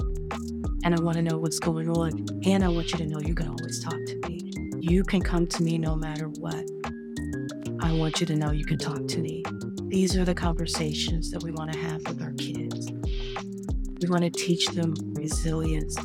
and 0.86 0.96
I 0.96 1.02
want 1.02 1.18
to 1.18 1.22
know 1.22 1.38
what's 1.38 1.60
going 1.60 1.90
on. 1.90 2.26
And 2.46 2.64
I 2.64 2.70
want 2.70 2.94
you 2.94 2.98
to 3.00 3.06
know 3.06 3.20
you 3.20 3.36
can 3.36 3.50
always 3.50 3.84
talk 3.84 4.00
to 4.06 4.30
me. 4.30 4.54
You 4.80 5.04
can 5.04 5.22
come 5.22 5.48
to 5.48 5.62
me 5.62 5.78
no 5.78 5.98
matter 5.98 6.30
what. 6.30 6.64
I 7.82 7.92
want 7.92 8.22
you 8.22 8.26
to 8.28 8.38
know 8.38 8.52
you 8.54 8.64
can 8.64 8.78
talk 8.78 9.06
to 9.06 9.20
me. 9.20 9.44
These 9.90 10.16
are 10.16 10.24
the 10.24 10.34
conversations 10.34 11.30
that 11.32 11.44
we 11.44 11.52
want 11.52 11.74
to 11.74 11.80
have 11.80 12.08
with 12.08 12.22
our 12.22 12.32
kids. 12.32 12.55
We 14.06 14.12
want 14.12 14.24
to 14.24 14.30
teach 14.30 14.68
them 14.68 14.94
resilience. 15.16 15.98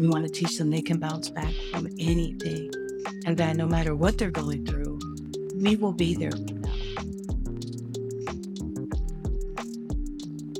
We 0.00 0.08
want 0.08 0.26
to 0.26 0.28
teach 0.28 0.58
them 0.58 0.70
they 0.70 0.82
can 0.82 0.98
bounce 0.98 1.30
back 1.30 1.54
from 1.70 1.86
anything 2.00 2.68
and 3.24 3.36
that 3.36 3.54
no 3.54 3.64
matter 3.64 3.94
what 3.94 4.18
they're 4.18 4.32
going 4.32 4.66
through, 4.66 4.98
we 5.54 5.76
will 5.76 5.92
be 5.92 6.16
there 6.16 6.32
for 6.32 6.38
them. 6.38 6.72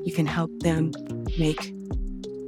You 0.04 0.12
can 0.14 0.24
help 0.24 0.52
them 0.60 0.92
make 1.36 1.74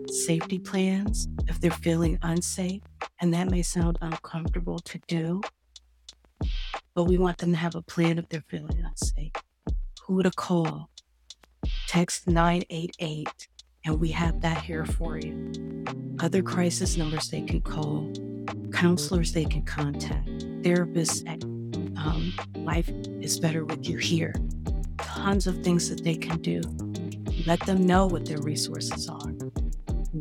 safety 0.07 0.61
plans 0.61 1.27
if 1.49 1.61
they're 1.61 1.73
feeling 1.73 2.17
unsafe. 2.23 2.83
And 3.21 3.35
that 3.35 3.51
may 3.51 3.63
sound 3.63 3.99
uncomfortable 4.01 4.79
to 4.79 5.01
do, 5.09 5.41
but 6.95 7.05
we 7.09 7.19
want 7.19 7.39
them 7.39 7.51
to 7.51 7.57
have 7.57 7.75
a 7.75 7.83
plan 7.83 8.19
if 8.19 8.29
they're 8.29 8.45
feeling 8.47 8.81
unsafe. 8.81 9.33
Who 10.07 10.23
to 10.23 10.31
call? 10.31 10.89
Text 11.89 12.29
988, 12.29 13.49
and 13.85 14.01
we 14.01 14.09
have 14.11 14.41
that 14.41 14.63
here 14.63 14.85
for 14.85 15.19
you. 15.19 15.53
Other 16.21 16.43
crisis 16.43 16.97
numbers 16.97 17.29
they 17.29 17.43
can 17.43 17.61
call, 17.61 18.11
counselors 18.73 19.33
they 19.33 19.45
can 19.45 19.63
contact, 19.63 20.29
therapists 20.63 21.23
at 21.29 21.43
um, 21.99 22.33
Life 22.65 22.89
is 23.21 23.39
Better 23.39 23.65
with 23.65 23.89
You 23.89 23.99
here. 23.99 24.35
Tons 24.99 25.47
of 25.47 25.63
things 25.63 25.89
that 25.91 26.03
they 26.03 26.17
can 26.17 26.41
do. 26.41 26.61
Let 27.47 27.61
them 27.61 27.87
know 27.87 28.07
what 28.07 28.27
their 28.27 28.41
resources 28.41 29.09
are 29.09 29.35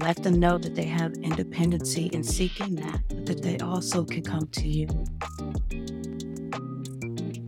let 0.02 0.23
them 0.23 0.39
know 0.39 0.58
that 0.58 0.73
they 0.73 0.86
have 0.86 1.13
independency 1.13 2.08
in 2.08 2.23
seeking 2.23 2.76
that, 2.76 3.04
but 3.10 3.26
that 3.28 3.41
they 3.43 3.60
also 3.60 4.04
can 4.04 4.23
come 4.23 4.47
to 4.47 4.67
you. 4.67 4.88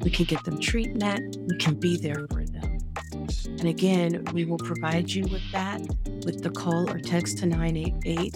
We 0.02 0.12
can 0.12 0.26
get 0.26 0.44
them 0.44 0.60
treatment, 0.60 1.38
we 1.40 1.58
can 1.58 1.74
be 1.74 1.98
there 1.98 2.28
for 2.30 2.45
them. 2.45 2.45
And 3.46 3.66
again, 3.66 4.24
we 4.34 4.46
will 4.46 4.58
provide 4.58 5.12
you 5.12 5.28
with 5.28 5.44
that 5.52 5.82
with 6.26 6.42
the 6.42 6.50
call 6.50 6.90
or 6.90 7.00
text 7.00 7.38
to 7.40 7.46
988. 7.46 8.36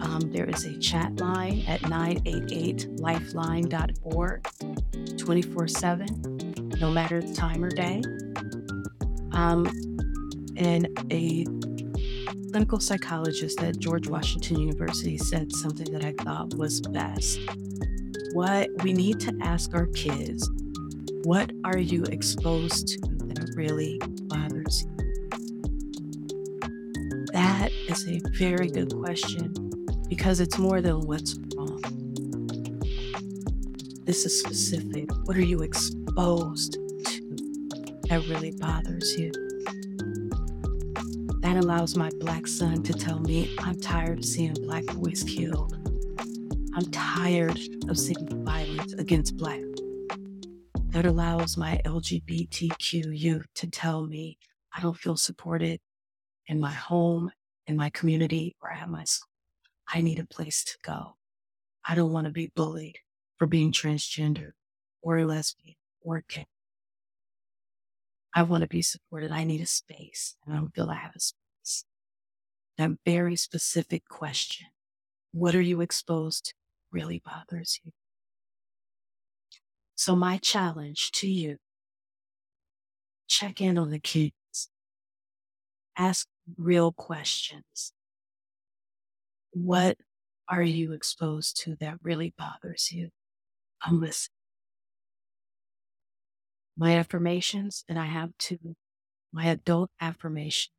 Um, 0.00 0.32
there 0.32 0.46
is 0.46 0.64
a 0.64 0.78
chat 0.78 1.20
line 1.20 1.62
at 1.66 1.82
988lifeline.org 1.82 4.48
24 5.16 5.68
7, 5.68 6.72
no 6.80 6.90
matter 6.90 7.20
the 7.20 7.34
time 7.34 7.62
or 7.64 7.70
day. 7.70 8.02
Um, 9.32 9.66
and 10.56 10.88
a 11.12 11.44
clinical 12.50 12.80
psychologist 12.80 13.62
at 13.62 13.78
George 13.78 14.08
Washington 14.08 14.58
University 14.58 15.16
said 15.16 15.52
something 15.52 15.92
that 15.92 16.04
I 16.04 16.12
thought 16.24 16.52
was 16.54 16.80
best. 16.80 17.38
What 18.32 18.68
we 18.82 18.92
need 18.92 19.20
to 19.20 19.32
ask 19.40 19.72
our 19.74 19.86
kids, 19.86 20.50
what 21.24 21.52
are 21.64 21.78
you 21.78 22.02
exposed 22.04 22.86
to 22.88 23.09
really 23.56 24.00
bothers 24.24 24.82
you? 24.82 24.90
That 27.32 27.70
is 27.88 28.08
a 28.08 28.20
very 28.38 28.68
good 28.68 28.92
question 28.94 29.54
because 30.08 30.40
it's 30.40 30.58
more 30.58 30.80
than 30.80 31.00
what's 31.00 31.38
wrong. 31.56 31.80
This 34.04 34.24
is 34.24 34.40
specific. 34.40 35.08
What 35.24 35.36
are 35.36 35.44
you 35.44 35.62
exposed 35.62 36.72
to 36.72 36.80
that 38.08 38.26
really 38.28 38.50
bothers 38.52 39.16
you? 39.16 39.30
That 41.40 41.56
allows 41.56 41.96
my 41.96 42.10
black 42.18 42.46
son 42.46 42.82
to 42.82 42.92
tell 42.92 43.20
me 43.20 43.54
I'm 43.58 43.80
tired 43.80 44.18
of 44.18 44.24
seeing 44.24 44.54
black 44.54 44.84
boys 44.86 45.22
killed. 45.22 45.76
I'm 46.74 46.90
tired 46.90 47.58
of 47.88 47.98
seeing 47.98 48.44
violence 48.44 48.94
against 48.94 49.36
black. 49.36 49.60
That 50.90 51.06
allows 51.06 51.56
my 51.56 51.80
LGBTQ 51.84 53.16
youth 53.16 53.46
to 53.54 53.70
tell 53.70 54.06
me 54.06 54.38
I 54.74 54.80
don't 54.80 54.96
feel 54.96 55.16
supported 55.16 55.78
in 56.48 56.58
my 56.58 56.72
home, 56.72 57.30
in 57.68 57.76
my 57.76 57.90
community, 57.90 58.56
or 58.60 58.72
at 58.72 58.90
my 58.90 59.04
school. 59.04 59.30
I 59.88 60.00
need 60.00 60.18
a 60.18 60.26
place 60.26 60.64
to 60.64 60.76
go. 60.82 61.16
I 61.84 61.94
don't 61.94 62.12
want 62.12 62.26
to 62.26 62.32
be 62.32 62.50
bullied 62.56 62.98
for 63.38 63.46
being 63.46 63.70
transgender 63.70 64.50
or 65.00 65.24
lesbian 65.24 65.76
or 66.02 66.24
gay. 66.28 66.46
I 68.34 68.42
want 68.42 68.62
to 68.62 68.68
be 68.68 68.82
supported. 68.82 69.30
I 69.30 69.44
need 69.44 69.60
a 69.60 69.66
space. 69.66 70.34
And 70.44 70.54
I 70.54 70.58
don't 70.58 70.74
feel 70.74 70.90
I 70.90 70.96
have 70.96 71.14
a 71.14 71.20
space. 71.20 71.84
That 72.78 72.90
very 73.06 73.36
specific 73.36 74.08
question. 74.08 74.66
What 75.30 75.54
are 75.54 75.60
you 75.60 75.82
exposed 75.82 76.46
to 76.46 76.54
really 76.90 77.22
bothers 77.24 77.78
you? 77.84 77.92
So 80.00 80.16
my 80.16 80.38
challenge 80.38 81.10
to 81.16 81.28
you, 81.28 81.58
check 83.28 83.60
in 83.60 83.76
on 83.76 83.90
the 83.90 83.98
kids. 83.98 84.70
Ask 85.94 86.26
real 86.56 86.90
questions. 86.90 87.92
What 89.50 89.98
are 90.48 90.62
you 90.62 90.94
exposed 90.94 91.60
to 91.64 91.76
that 91.80 91.98
really 92.02 92.32
bothers 92.38 92.90
you? 92.90 93.10
I'm 93.82 94.00
listening 94.00 94.32
my 96.78 96.96
affirmations, 96.96 97.84
and 97.86 97.98
I 97.98 98.06
have 98.06 98.30
two. 98.38 98.74
My 99.34 99.48
adult 99.48 99.90
affirmation. 100.00 100.72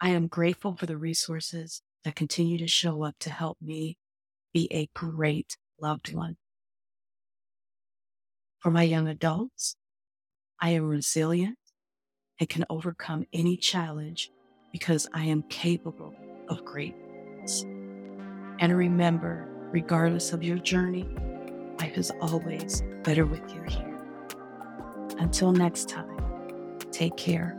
I 0.00 0.10
am 0.10 0.28
grateful 0.28 0.76
for 0.76 0.86
the 0.86 0.96
resources 0.96 1.82
that 2.04 2.14
continue 2.14 2.58
to 2.58 2.68
show 2.68 3.02
up 3.02 3.16
to 3.18 3.30
help 3.30 3.58
me 3.60 3.98
be 4.54 4.68
a 4.70 4.88
great 4.94 5.56
loved 5.80 6.14
one. 6.14 6.36
For 8.60 8.70
my 8.70 8.82
young 8.82 9.06
adults, 9.06 9.76
I 10.60 10.70
am 10.70 10.88
resilient 10.88 11.58
and 12.40 12.48
can 12.48 12.64
overcome 12.68 13.24
any 13.32 13.56
challenge 13.56 14.32
because 14.72 15.08
I 15.14 15.24
am 15.26 15.42
capable 15.44 16.14
of 16.48 16.64
greatness. 16.64 17.62
And 18.58 18.76
remember, 18.76 19.48
regardless 19.70 20.32
of 20.32 20.42
your 20.42 20.58
journey, 20.58 21.08
life 21.78 21.96
is 21.96 22.10
always 22.20 22.82
better 23.04 23.24
with 23.24 23.48
you 23.54 23.62
here. 23.62 24.00
Until 25.18 25.52
next 25.52 25.88
time, 25.88 26.16
take 26.90 27.16
care. 27.16 27.56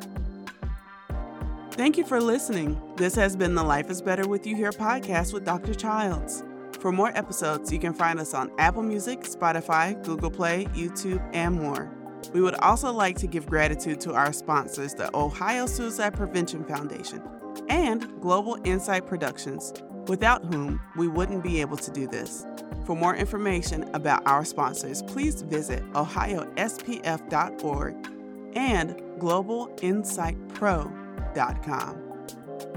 Thank 1.71 1.97
you 1.97 2.03
for 2.03 2.19
listening. 2.19 2.77
This 2.97 3.15
has 3.15 3.37
been 3.37 3.55
the 3.55 3.63
Life 3.63 3.89
is 3.89 4.01
Better 4.01 4.27
with 4.27 4.45
You 4.45 4.57
Here 4.57 4.71
podcast 4.71 5.31
with 5.31 5.45
Dr. 5.45 5.73
Childs. 5.73 6.43
For 6.79 6.93
more 6.93 7.11
episodes, 7.15 7.73
you 7.73 7.79
can 7.79 7.93
find 7.93 8.19
us 8.19 8.33
on 8.33 8.51
Apple 8.57 8.81
Music, 8.83 9.21
Spotify, 9.21 10.01
Google 10.03 10.31
Play, 10.31 10.65
YouTube, 10.67 11.27
and 11.33 11.55
more. 11.55 11.91
We 12.33 12.41
would 12.41 12.55
also 12.55 12.91
like 12.93 13.17
to 13.17 13.27
give 13.27 13.45
gratitude 13.45 13.99
to 14.01 14.13
our 14.13 14.31
sponsors, 14.31 14.93
the 14.93 15.09
Ohio 15.15 15.65
Suicide 15.65 16.13
Prevention 16.13 16.63
Foundation 16.63 17.21
and 17.67 18.07
Global 18.21 18.57
Insight 18.63 19.05
Productions, 19.07 19.73
without 20.07 20.45
whom 20.45 20.79
we 20.95 21.09
wouldn't 21.09 21.43
be 21.43 21.59
able 21.59 21.75
to 21.77 21.91
do 21.91 22.07
this. 22.07 22.45
For 22.85 22.95
more 22.95 23.15
information 23.15 23.83
about 23.93 24.25
our 24.25 24.45
sponsors, 24.45 25.03
please 25.03 25.41
visit 25.41 25.83
ohiospf.org 25.91 27.95
and 28.55 28.95
globalinsightpro.com. 29.19 32.03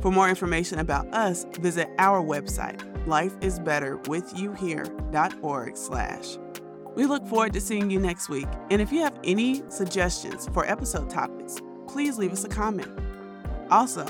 For 0.01 0.11
more 0.11 0.29
information 0.29 0.81
about 0.81 1.15
us, 1.15 1.47
visit 1.59 1.89
our 1.99 2.21
website, 2.23 2.92
lifeisbetterwithyouhere.org 3.07 5.77
slash. 5.77 6.39
We 6.95 7.07
look 7.07 7.27
forward 7.27 7.55
to 7.55 7.61
seeing 7.61 7.91
you 7.91 7.99
next 7.99 8.29
week. 8.29 8.47
And 8.71 8.83
if 8.83 8.93
you 8.93 9.01
have 9.01 9.19
any 9.25 9.63
suggestions 9.71 10.49
for 10.53 10.67
episode 10.67 11.09
topics, 11.09 11.57
please 11.89 12.19
leave 12.19 12.33
us 12.33 12.45
a 12.45 12.49
comment. 12.49 12.91
Also, 13.71 14.07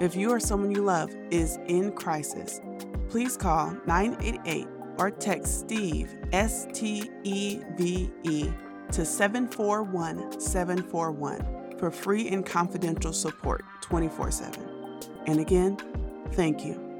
if 0.00 0.16
you 0.16 0.30
or 0.30 0.40
someone 0.40 0.72
you 0.72 0.82
love 0.82 1.14
is 1.30 1.58
in 1.66 1.92
crisis, 1.92 2.60
please 3.08 3.36
call 3.36 3.76
988 3.86 4.66
or 4.98 5.10
text 5.10 5.60
Steve, 5.60 6.14
S 6.32 6.66
T 6.72 7.10
E 7.22 7.60
V 7.76 8.10
E, 8.24 8.50
to 8.92 9.04
741 9.04 10.40
741 10.40 11.76
for 11.78 11.90
free 11.90 12.28
and 12.28 12.44
confidential 12.44 13.12
support 13.12 13.64
24 13.82 14.30
7. 14.30 14.68
And 15.26 15.40
again, 15.40 15.78
thank 16.32 16.64
you. 16.64 16.93